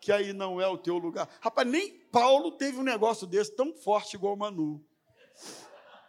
que 0.00 0.12
aí 0.12 0.32
não 0.32 0.60
é 0.60 0.66
o 0.66 0.78
teu 0.78 0.98
lugar. 0.98 1.28
Rapaz, 1.40 1.66
nem 1.66 1.98
Paulo 2.10 2.52
teve 2.52 2.78
um 2.78 2.82
negócio 2.82 3.26
desse 3.26 3.54
tão 3.54 3.72
forte 3.72 4.14
igual 4.14 4.34
o 4.34 4.38
Manu. 4.38 4.84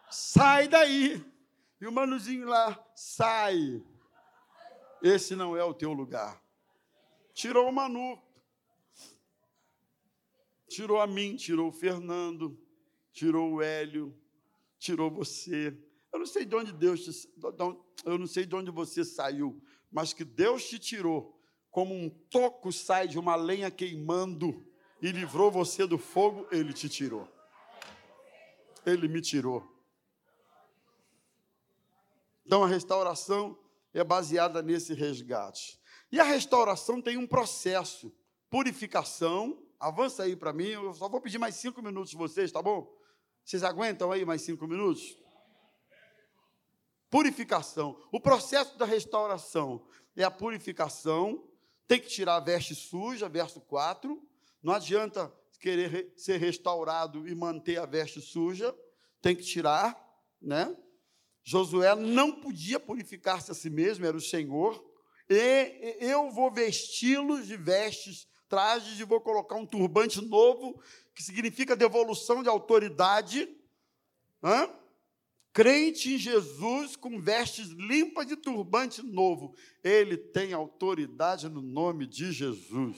Sai 0.10 0.68
daí. 0.68 1.26
E 1.82 1.88
o 1.88 1.92
Manuzinho 1.92 2.46
lá, 2.46 2.78
sai 2.94 3.82
esse 5.02 5.36
não 5.36 5.56
é 5.56 5.64
o 5.64 5.74
teu 5.74 5.94
lugar. 5.94 6.42
Tirou 7.34 7.70
o 7.70 7.72
Manu, 7.72 8.22
tirou 10.68 11.00
a 11.00 11.08
mim, 11.08 11.36
tirou 11.36 11.70
o 11.70 11.72
Fernando, 11.72 12.60
tirou 13.14 13.54
o 13.54 13.62
Hélio, 13.62 14.14
tirou 14.78 15.10
você. 15.10 15.78
Eu 16.12 16.20
não 16.20 16.26
sei 16.26 16.46
de 16.46 16.56
onde 16.56 16.72
Deus 16.72 17.02
te, 17.02 17.30
eu 18.06 18.18
não 18.18 18.28
sei 18.28 18.46
de 18.46 18.56
onde 18.56 18.72
você 18.72 19.06
saiu, 19.06 19.62
mas 19.92 20.14
que 20.14 20.24
Deus 20.24 20.68
te 20.68 20.80
tirou, 20.80 21.40
como 21.70 21.94
um 21.94 22.10
toco 22.10 22.72
sai 22.72 23.08
de 23.08 23.20
uma 23.20 23.36
lenha 23.36 23.70
queimando 23.70 24.66
e 25.02 25.12
livrou 25.12 25.52
você 25.52 25.86
do 25.86 25.98
fogo, 25.98 26.48
ele 26.52 26.74
te 26.74 26.90
tirou. 26.90 27.28
Ele 28.86 29.08
me 29.08 29.22
tirou. 29.22 29.64
Então 32.46 32.64
a 32.64 32.68
restauração 32.68 33.58
é 33.94 34.04
baseada 34.04 34.62
nesse 34.62 34.94
resgate. 34.94 35.80
E 36.12 36.20
a 36.20 36.24
restauração 36.24 37.02
tem 37.02 37.18
um 37.18 37.28
processo, 37.28 38.12
purificação. 38.50 39.62
Avança 39.80 40.24
aí 40.24 40.36
para 40.36 40.52
mim, 40.52 40.70
eu 40.70 40.94
só 40.94 41.08
vou 41.08 41.22
pedir 41.22 41.38
mais 41.38 41.56
cinco 41.56 41.82
minutos 41.82 42.14
vocês, 42.14 42.52
tá 42.52 42.62
bom? 42.62 42.92
Vocês 43.46 43.64
aguentam 43.64 44.12
aí 44.12 44.26
mais 44.26 44.42
cinco 44.42 44.68
minutos? 44.68 45.18
Purificação. 47.10 48.00
O 48.12 48.20
processo 48.20 48.78
da 48.78 48.86
restauração 48.86 49.86
é 50.16 50.24
a 50.24 50.32
purificação. 50.32 51.48
Tem 51.88 52.00
que 52.00 52.08
tirar 52.08 52.36
a 52.36 52.40
veste 52.40 52.76
suja, 52.76 53.28
verso 53.28 53.60
4. 53.62 54.22
Não 54.62 54.74
adianta 54.74 55.34
querer 55.60 56.14
ser 56.16 56.38
restaurado 56.38 57.28
e 57.28 57.34
manter 57.34 57.80
a 57.80 57.86
veste 57.86 58.22
suja. 58.22 58.76
Tem 59.22 59.36
que 59.36 59.44
tirar, 59.44 59.98
né? 60.42 60.76
Josué 61.44 61.96
não 61.96 62.40
podia 62.40 62.80
purificar-se 62.80 63.52
a 63.52 63.56
si 63.56 63.70
mesmo, 63.70 64.06
era 64.06 64.16
o 64.16 64.22
Senhor. 64.22 64.86
E 65.28 65.98
eu 66.00 66.30
vou 66.32 66.52
vesti-los 66.52 67.48
de 67.48 67.58
vestes, 67.58 68.28
trajes, 68.48 69.00
e 69.00 69.04
vou 69.04 69.20
colocar 69.20 69.56
um 69.56 69.66
turbante 69.66 70.22
novo, 70.22 70.82
que 71.14 71.24
significa 71.24 71.76
devolução 71.76 72.44
de 72.44 72.50
autoridade. 72.50 73.50
Hã? 74.44 74.70
Crente 75.60 76.14
em 76.14 76.18
Jesus 76.18 76.96
com 76.96 77.20
vestes 77.20 77.68
limpas 77.68 78.26
de 78.26 78.38
turbante 78.38 79.02
novo. 79.02 79.54
Ele 79.84 80.16
tem 80.16 80.54
autoridade 80.54 81.50
no 81.50 81.62
nome 81.62 82.08
de 82.08 82.32
Jesus. 82.32 82.96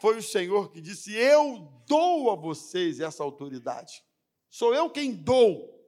Foi 0.00 0.16
o 0.16 0.22
Senhor 0.22 0.72
que 0.72 0.80
disse: 0.80 1.14
Eu 1.14 1.70
dou 1.86 2.30
a 2.30 2.36
vocês 2.36 3.00
essa 3.00 3.22
autoridade. 3.22 4.02
Sou 4.48 4.74
eu 4.74 4.88
quem 4.88 5.12
dou. 5.12 5.78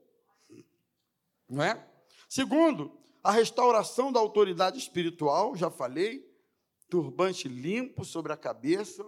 Não 1.49 1.63
é? 1.63 1.83
Segundo, 2.29 2.95
a 3.23 3.31
restauração 3.31 4.11
da 4.11 4.19
autoridade 4.19 4.77
espiritual, 4.77 5.55
já 5.55 5.71
falei, 5.71 6.31
turbante 6.91 7.47
limpo 7.47 8.05
sobre 8.05 8.31
a 8.31 8.37
cabeça, 8.37 9.03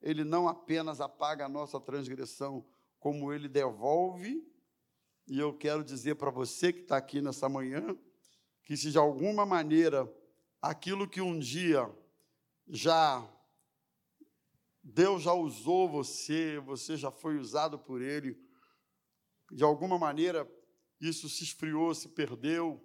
ele 0.00 0.24
não 0.24 0.48
apenas 0.48 1.02
apaga 1.02 1.44
a 1.44 1.50
nossa 1.50 1.78
transgressão, 1.78 2.64
como 2.98 3.30
ele 3.30 3.46
devolve. 3.46 4.49
E 5.26 5.38
eu 5.38 5.52
quero 5.52 5.84
dizer 5.84 6.16
para 6.16 6.30
você 6.30 6.72
que 6.72 6.80
está 6.80 6.96
aqui 6.96 7.20
nessa 7.20 7.48
manhã, 7.48 7.96
que 8.64 8.76
se 8.76 8.90
de 8.90 8.98
alguma 8.98 9.46
maneira 9.46 10.10
aquilo 10.60 11.08
que 11.08 11.20
um 11.20 11.38
dia 11.38 11.90
já 12.68 13.28
Deus 14.82 15.22
já 15.22 15.32
usou 15.32 15.88
você, 15.88 16.58
você 16.58 16.96
já 16.96 17.10
foi 17.10 17.38
usado 17.38 17.78
por 17.78 18.00
Ele, 18.00 18.36
de 19.50 19.62
alguma 19.62 19.98
maneira 19.98 20.50
isso 21.00 21.28
se 21.28 21.44
esfriou, 21.44 21.94
se 21.94 22.08
perdeu, 22.08 22.84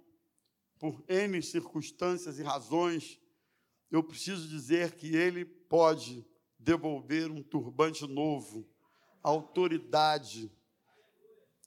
por 0.77 1.03
N 1.07 1.41
circunstâncias 1.41 2.37
e 2.37 2.43
razões, 2.43 3.19
eu 3.89 4.03
preciso 4.03 4.47
dizer 4.47 4.95
que 4.95 5.15
Ele 5.15 5.45
pode 5.45 6.25
devolver 6.59 7.31
um 7.31 7.41
turbante 7.41 8.05
novo, 8.07 8.67
autoridade, 9.21 10.51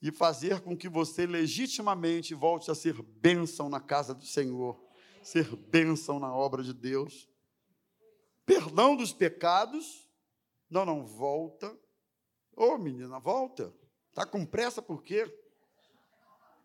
e 0.01 0.11
fazer 0.11 0.61
com 0.61 0.76
que 0.76 0.88
você 0.88 1.26
legitimamente 1.26 2.34
volte 2.34 2.70
a 2.70 2.74
ser 2.74 3.03
bênção 3.03 3.68
na 3.68 3.80
casa 3.80 4.14
do 4.14 4.24
Senhor, 4.24 4.80
ser 5.22 5.55
bênção 5.57 6.18
na 6.20 6.32
obra 6.32 6.62
de 6.62 6.72
Deus. 6.72 7.28
Perdão 8.46 8.96
dos 8.96 9.12
pecados, 9.12 10.09
não, 10.70 10.84
não, 10.84 11.05
volta. 11.05 11.68
Ô 12.57 12.74
oh, 12.74 12.78
menina, 12.78 13.18
volta. 13.18 13.74
Está 14.09 14.24
com 14.24 14.44
pressa 14.44 14.80
por 14.80 15.03
quê? 15.03 15.26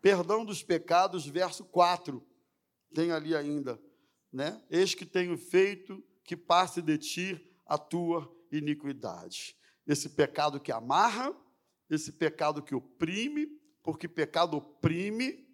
Perdão 0.00 0.44
dos 0.44 0.62
pecados, 0.62 1.26
verso 1.26 1.64
4. 1.64 2.24
Tem 2.94 3.10
ali 3.10 3.34
ainda, 3.34 3.80
né? 4.32 4.62
Eis 4.70 4.94
que 4.94 5.04
tenho 5.04 5.36
feito 5.36 6.02
que 6.22 6.36
passe 6.36 6.80
de 6.80 6.98
ti 6.98 7.54
a 7.66 7.76
tua 7.76 8.30
iniquidade. 8.52 9.56
Esse 9.86 10.10
pecado 10.10 10.60
que 10.60 10.72
amarra, 10.72 11.34
esse 11.88 12.12
pecado 12.12 12.62
que 12.62 12.74
oprime, 12.74 13.46
porque 13.82 14.08
pecado 14.08 14.56
oprime, 14.56 15.44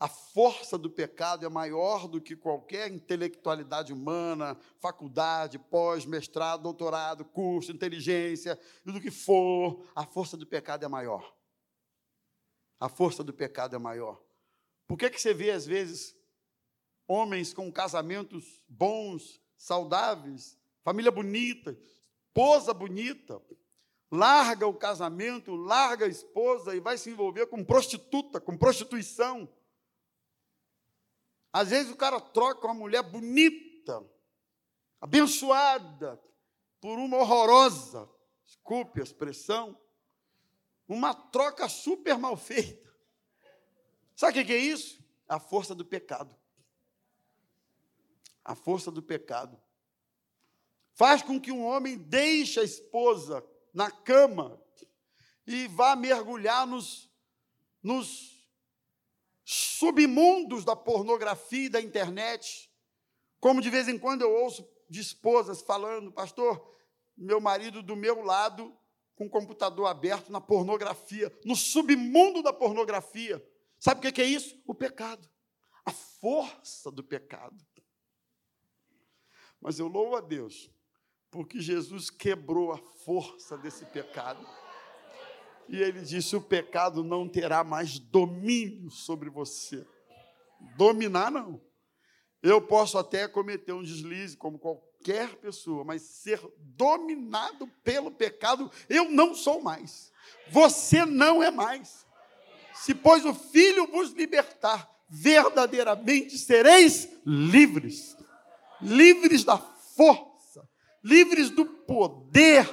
a 0.00 0.06
força 0.06 0.78
do 0.78 0.88
pecado 0.88 1.44
é 1.44 1.48
maior 1.48 2.06
do 2.06 2.20
que 2.20 2.36
qualquer 2.36 2.90
intelectualidade 2.90 3.92
humana, 3.92 4.56
faculdade, 4.78 5.58
pós, 5.58 6.06
mestrado, 6.06 6.62
doutorado, 6.62 7.24
curso, 7.24 7.72
inteligência, 7.72 8.58
e 8.86 8.92
do 8.92 9.00
que 9.00 9.10
for, 9.10 9.84
a 9.96 10.06
força 10.06 10.36
do 10.36 10.46
pecado 10.46 10.84
é 10.84 10.88
maior 10.88 11.36
a 12.80 12.88
força 12.88 13.24
do 13.24 13.32
pecado 13.32 13.74
é 13.74 13.78
maior. 13.78 14.22
Por 14.86 14.96
que, 14.96 15.10
que 15.10 15.20
você 15.20 15.34
vê, 15.34 15.50
às 15.50 15.66
vezes, 15.66 16.16
homens 17.06 17.52
com 17.52 17.70
casamentos 17.72 18.62
bons, 18.68 19.40
saudáveis, 19.56 20.56
família 20.82 21.10
bonita, 21.10 21.76
esposa 22.28 22.72
bonita, 22.72 23.42
larga 24.10 24.66
o 24.66 24.74
casamento, 24.74 25.54
larga 25.54 26.06
a 26.06 26.08
esposa 26.08 26.74
e 26.74 26.80
vai 26.80 26.96
se 26.96 27.10
envolver 27.10 27.46
com 27.46 27.64
prostituta, 27.64 28.40
com 28.40 28.56
prostituição. 28.56 29.48
Às 31.52 31.70
vezes 31.70 31.92
o 31.92 31.96
cara 31.96 32.20
troca 32.20 32.66
uma 32.66 32.74
mulher 32.74 33.02
bonita, 33.02 34.04
abençoada, 35.00 36.20
por 36.80 36.98
uma 36.98 37.18
horrorosa, 37.18 38.08
desculpe 38.44 39.00
a 39.00 39.04
expressão, 39.04 39.78
uma 40.86 41.12
troca 41.14 41.68
super 41.68 42.16
mal 42.16 42.36
feita. 42.36 42.88
Sabe 44.14 44.40
o 44.40 44.46
que 44.46 44.52
é 44.52 44.58
isso? 44.58 45.04
A 45.28 45.38
força 45.38 45.74
do 45.74 45.84
pecado. 45.84 46.34
A 48.44 48.54
força 48.54 48.90
do 48.90 49.02
pecado. 49.02 49.60
Faz 50.94 51.22
com 51.22 51.40
que 51.40 51.52
um 51.52 51.64
homem 51.64 51.96
deixe 51.96 52.58
a 52.58 52.64
esposa 52.64 53.44
na 53.78 53.92
cama 53.92 54.60
e 55.46 55.68
vá 55.68 55.94
mergulhar 55.94 56.66
nos, 56.66 57.08
nos 57.80 58.44
submundos 59.44 60.64
da 60.64 60.74
pornografia 60.74 61.66
e 61.66 61.68
da 61.68 61.80
internet. 61.80 62.68
Como 63.38 63.62
de 63.62 63.70
vez 63.70 63.86
em 63.86 63.96
quando 63.96 64.22
eu 64.22 64.32
ouço 64.32 64.68
de 64.90 64.98
esposas 64.98 65.62
falando, 65.62 66.10
pastor, 66.10 66.76
meu 67.16 67.40
marido 67.40 67.80
do 67.80 67.94
meu 67.94 68.20
lado 68.20 68.76
com 69.14 69.26
o 69.26 69.30
computador 69.30 69.86
aberto 69.86 70.32
na 70.32 70.40
pornografia, 70.40 71.32
no 71.44 71.54
submundo 71.54 72.42
da 72.42 72.52
pornografia. 72.52 73.40
Sabe 73.78 74.08
o 74.08 74.12
que 74.12 74.20
é 74.20 74.26
isso? 74.26 74.60
O 74.66 74.74
pecado. 74.74 75.30
A 75.86 75.92
força 75.92 76.90
do 76.90 77.04
pecado. 77.04 77.64
Mas 79.60 79.78
eu 79.78 79.86
louvo 79.86 80.16
a 80.16 80.20
Deus 80.20 80.68
porque 81.30 81.60
Jesus 81.60 82.10
quebrou 82.10 82.72
a 82.72 82.78
força 82.78 83.56
desse 83.56 83.84
pecado. 83.86 84.46
E 85.68 85.76
ele 85.76 86.00
disse: 86.00 86.34
o 86.36 86.40
pecado 86.40 87.04
não 87.04 87.28
terá 87.28 87.62
mais 87.62 87.98
domínio 87.98 88.90
sobre 88.90 89.28
você. 89.28 89.86
Dominar, 90.76 91.30
não. 91.30 91.60
Eu 92.42 92.60
posso 92.60 92.96
até 92.98 93.26
cometer 93.28 93.72
um 93.72 93.82
deslize, 93.82 94.36
como 94.36 94.58
qualquer 94.58 95.36
pessoa, 95.36 95.84
mas 95.84 96.02
ser 96.02 96.40
dominado 96.58 97.66
pelo 97.82 98.10
pecado, 98.10 98.70
eu 98.88 99.10
não 99.10 99.34
sou 99.34 99.60
mais. 99.60 100.12
Você 100.50 101.04
não 101.04 101.42
é 101.42 101.50
mais. 101.50 102.06
Se, 102.72 102.94
pois, 102.94 103.24
o 103.24 103.34
Filho 103.34 103.88
vos 103.88 104.12
libertar, 104.12 104.88
verdadeiramente 105.08 106.38
sereis 106.38 107.08
livres 107.26 108.16
livres 108.80 109.44
da 109.44 109.58
força 109.58 110.27
livres 111.02 111.50
do 111.50 111.64
poder, 111.64 112.68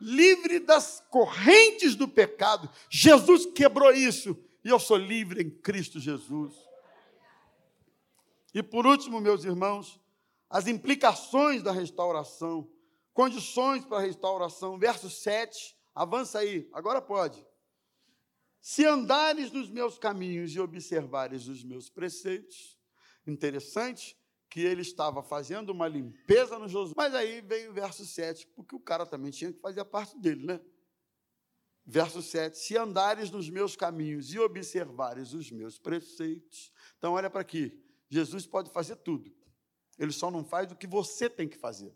livre 0.00 0.60
das 0.60 1.02
correntes 1.10 1.94
do 1.94 2.08
pecado. 2.08 2.70
Jesus 2.88 3.46
quebrou 3.46 3.92
isso 3.92 4.36
e 4.64 4.68
eu 4.68 4.78
sou 4.78 4.96
livre 4.96 5.42
em 5.42 5.50
Cristo 5.50 5.98
Jesus. 5.98 6.54
E 8.52 8.62
por 8.62 8.86
último, 8.86 9.20
meus 9.20 9.44
irmãos, 9.44 10.00
as 10.48 10.66
implicações 10.66 11.62
da 11.62 11.72
restauração, 11.72 12.68
condições 13.12 13.84
para 13.84 13.98
a 13.98 14.02
restauração, 14.02 14.78
verso 14.78 15.08
7, 15.08 15.76
avança 15.94 16.40
aí, 16.40 16.68
agora 16.72 17.00
pode. 17.00 17.46
Se 18.60 18.84
andares 18.84 19.50
nos 19.52 19.70
meus 19.70 19.98
caminhos 19.98 20.54
e 20.54 20.60
observares 20.60 21.46
os 21.46 21.64
meus 21.64 21.88
preceitos, 21.88 22.78
interessante, 23.26 24.18
que 24.50 24.60
ele 24.60 24.82
estava 24.82 25.22
fazendo 25.22 25.70
uma 25.70 25.86
limpeza 25.86 26.58
no 26.58 26.68
Josué. 26.68 26.94
Mas 26.96 27.14
aí 27.14 27.40
veio 27.40 27.70
o 27.70 27.72
verso 27.72 28.04
7, 28.04 28.48
porque 28.48 28.74
o 28.74 28.80
cara 28.80 29.06
também 29.06 29.30
tinha 29.30 29.52
que 29.52 29.60
fazer 29.60 29.80
a 29.80 29.84
parte 29.84 30.18
dele, 30.18 30.44
né? 30.44 30.60
Verso 31.86 32.20
7: 32.20 32.58
Se 32.58 32.76
andares 32.76 33.30
nos 33.30 33.48
meus 33.48 33.76
caminhos 33.76 34.34
e 34.34 34.38
observares 34.40 35.32
os 35.32 35.50
meus 35.52 35.78
preceitos. 35.78 36.72
Então, 36.98 37.12
olha 37.12 37.30
para 37.30 37.40
aqui. 37.40 37.80
Jesus 38.08 38.44
pode 38.44 38.70
fazer 38.70 38.96
tudo. 38.96 39.32
Ele 39.96 40.10
só 40.10 40.32
não 40.32 40.44
faz 40.44 40.72
o 40.72 40.76
que 40.76 40.86
você 40.86 41.30
tem 41.30 41.48
que 41.48 41.56
fazer. 41.56 41.94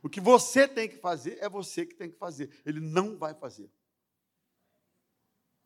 O 0.00 0.08
que 0.08 0.20
você 0.20 0.68
tem 0.68 0.88
que 0.88 0.98
fazer 0.98 1.38
é 1.40 1.48
você 1.48 1.84
que 1.84 1.96
tem 1.96 2.10
que 2.10 2.16
fazer. 2.16 2.62
Ele 2.64 2.78
não 2.78 3.18
vai 3.18 3.34
fazer. 3.34 3.68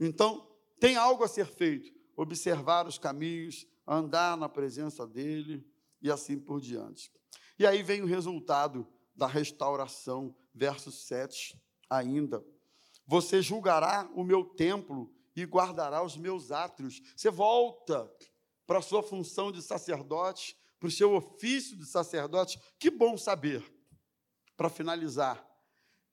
Então, 0.01 0.49
tem 0.81 0.97
algo 0.97 1.25
a 1.25 1.29
ser 1.29 1.47
feito. 1.47 1.93
Observar 2.17 2.87
os 2.87 2.99
caminhos, 2.99 3.67
andar 3.89 4.37
na 4.37 4.49
presença 4.49 5.07
dele 5.07 5.67
e 6.03 6.11
assim 6.11 6.39
por 6.39 6.61
diante. 6.61 7.11
E 7.59 7.67
aí 7.67 7.83
vem 7.83 8.03
o 8.03 8.07
resultado 8.07 8.87
da 9.15 9.27
restauração, 9.27 10.37
verso 10.55 10.93
7 10.93 11.61
ainda. 11.89 12.45
Você 13.07 13.41
julgará 13.41 14.09
o 14.15 14.23
meu 14.23 14.45
templo 14.45 15.13
e 15.35 15.45
guardará 15.45 16.03
os 16.03 16.17
meus 16.17 16.53
átrios. 16.53 17.01
Você 17.17 17.31
volta 17.31 18.09
para 18.67 18.79
a 18.79 18.83
sua 18.83 19.03
função 19.03 19.51
de 19.51 19.63
sacerdote, 19.63 20.57
para 20.79 20.89
o 20.89 20.93
seu 20.93 21.15
ofício 21.15 21.77
de 21.77 21.87
sacerdote. 21.87 22.61
Que 22.79 22.91
bom 22.91 23.17
saber, 23.17 23.65
para 24.57 24.69
finalizar, 24.69 25.45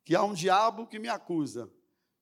que 0.03 0.15
há 0.15 0.23
um 0.23 0.34
diabo 0.34 0.88
que 0.88 0.97
me 0.97 1.09
acusa, 1.09 1.69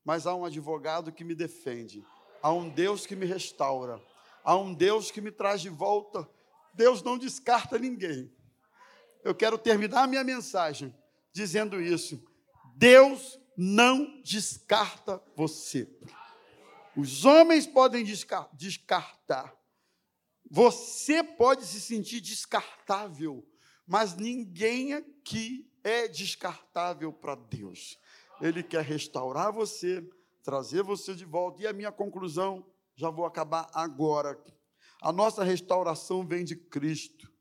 mas 0.03 0.25
há 0.25 0.33
um 0.33 0.43
advogado 0.43 1.11
que 1.11 1.23
me 1.23 1.35
defende. 1.35 2.03
Há 2.41 2.51
um 2.51 2.67
Deus 2.67 3.05
que 3.05 3.15
me 3.15 3.25
restaura 3.25 4.01
Há 4.43 4.55
um 4.55 4.73
Deus 4.73 5.09
que 5.09 5.21
me 5.21 5.31
traz 5.31 5.61
de 5.61 5.69
volta. 5.69 6.29
Deus 6.73 7.01
não 7.01 7.17
descarta 7.17 7.77
ninguém. 7.77 8.31
Eu 9.23 9.33
quero 9.33 9.57
terminar 9.57 10.03
a 10.03 10.07
minha 10.07 10.23
mensagem 10.23 10.93
dizendo 11.31 11.81
isso. 11.81 12.23
Deus 12.75 13.39
não 13.55 14.21
descarta 14.21 15.21
você. 15.35 15.89
Os 16.95 17.25
homens 17.25 17.65
podem 17.65 18.03
descartar. 18.03 19.55
Você 20.49 21.23
pode 21.23 21.65
se 21.65 21.79
sentir 21.81 22.19
descartável, 22.19 23.47
mas 23.87 24.15
ninguém 24.15 24.93
aqui 24.93 25.71
é 25.83 26.07
descartável 26.07 27.11
para 27.11 27.35
Deus. 27.35 27.97
Ele 28.41 28.61
quer 28.61 28.83
restaurar 28.83 29.51
você, 29.51 30.07
trazer 30.43 30.83
você 30.83 31.15
de 31.15 31.25
volta. 31.25 31.61
E 31.63 31.67
a 31.67 31.73
minha 31.73 31.91
conclusão 31.91 32.65
já 32.95 33.09
vou 33.09 33.25
acabar 33.25 33.69
agora. 33.73 34.41
A 35.01 35.11
nossa 35.11 35.43
restauração 35.43 36.25
vem 36.25 36.43
de 36.43 36.55
Cristo, 36.55 37.31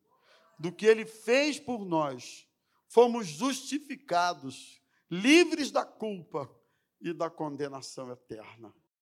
do 0.59 0.73
que 0.73 0.87
Ele 0.87 1.05
fez 1.05 1.59
por 1.59 1.85
nós. 1.85 2.49
Fomos 2.89 3.27
justificados, 3.27 4.83
livres 5.11 5.71
da 5.71 5.85
culpa 5.85 6.51
e 7.01 7.13
da 7.13 7.31
condenação 7.31 8.11
eterna. 8.11 8.75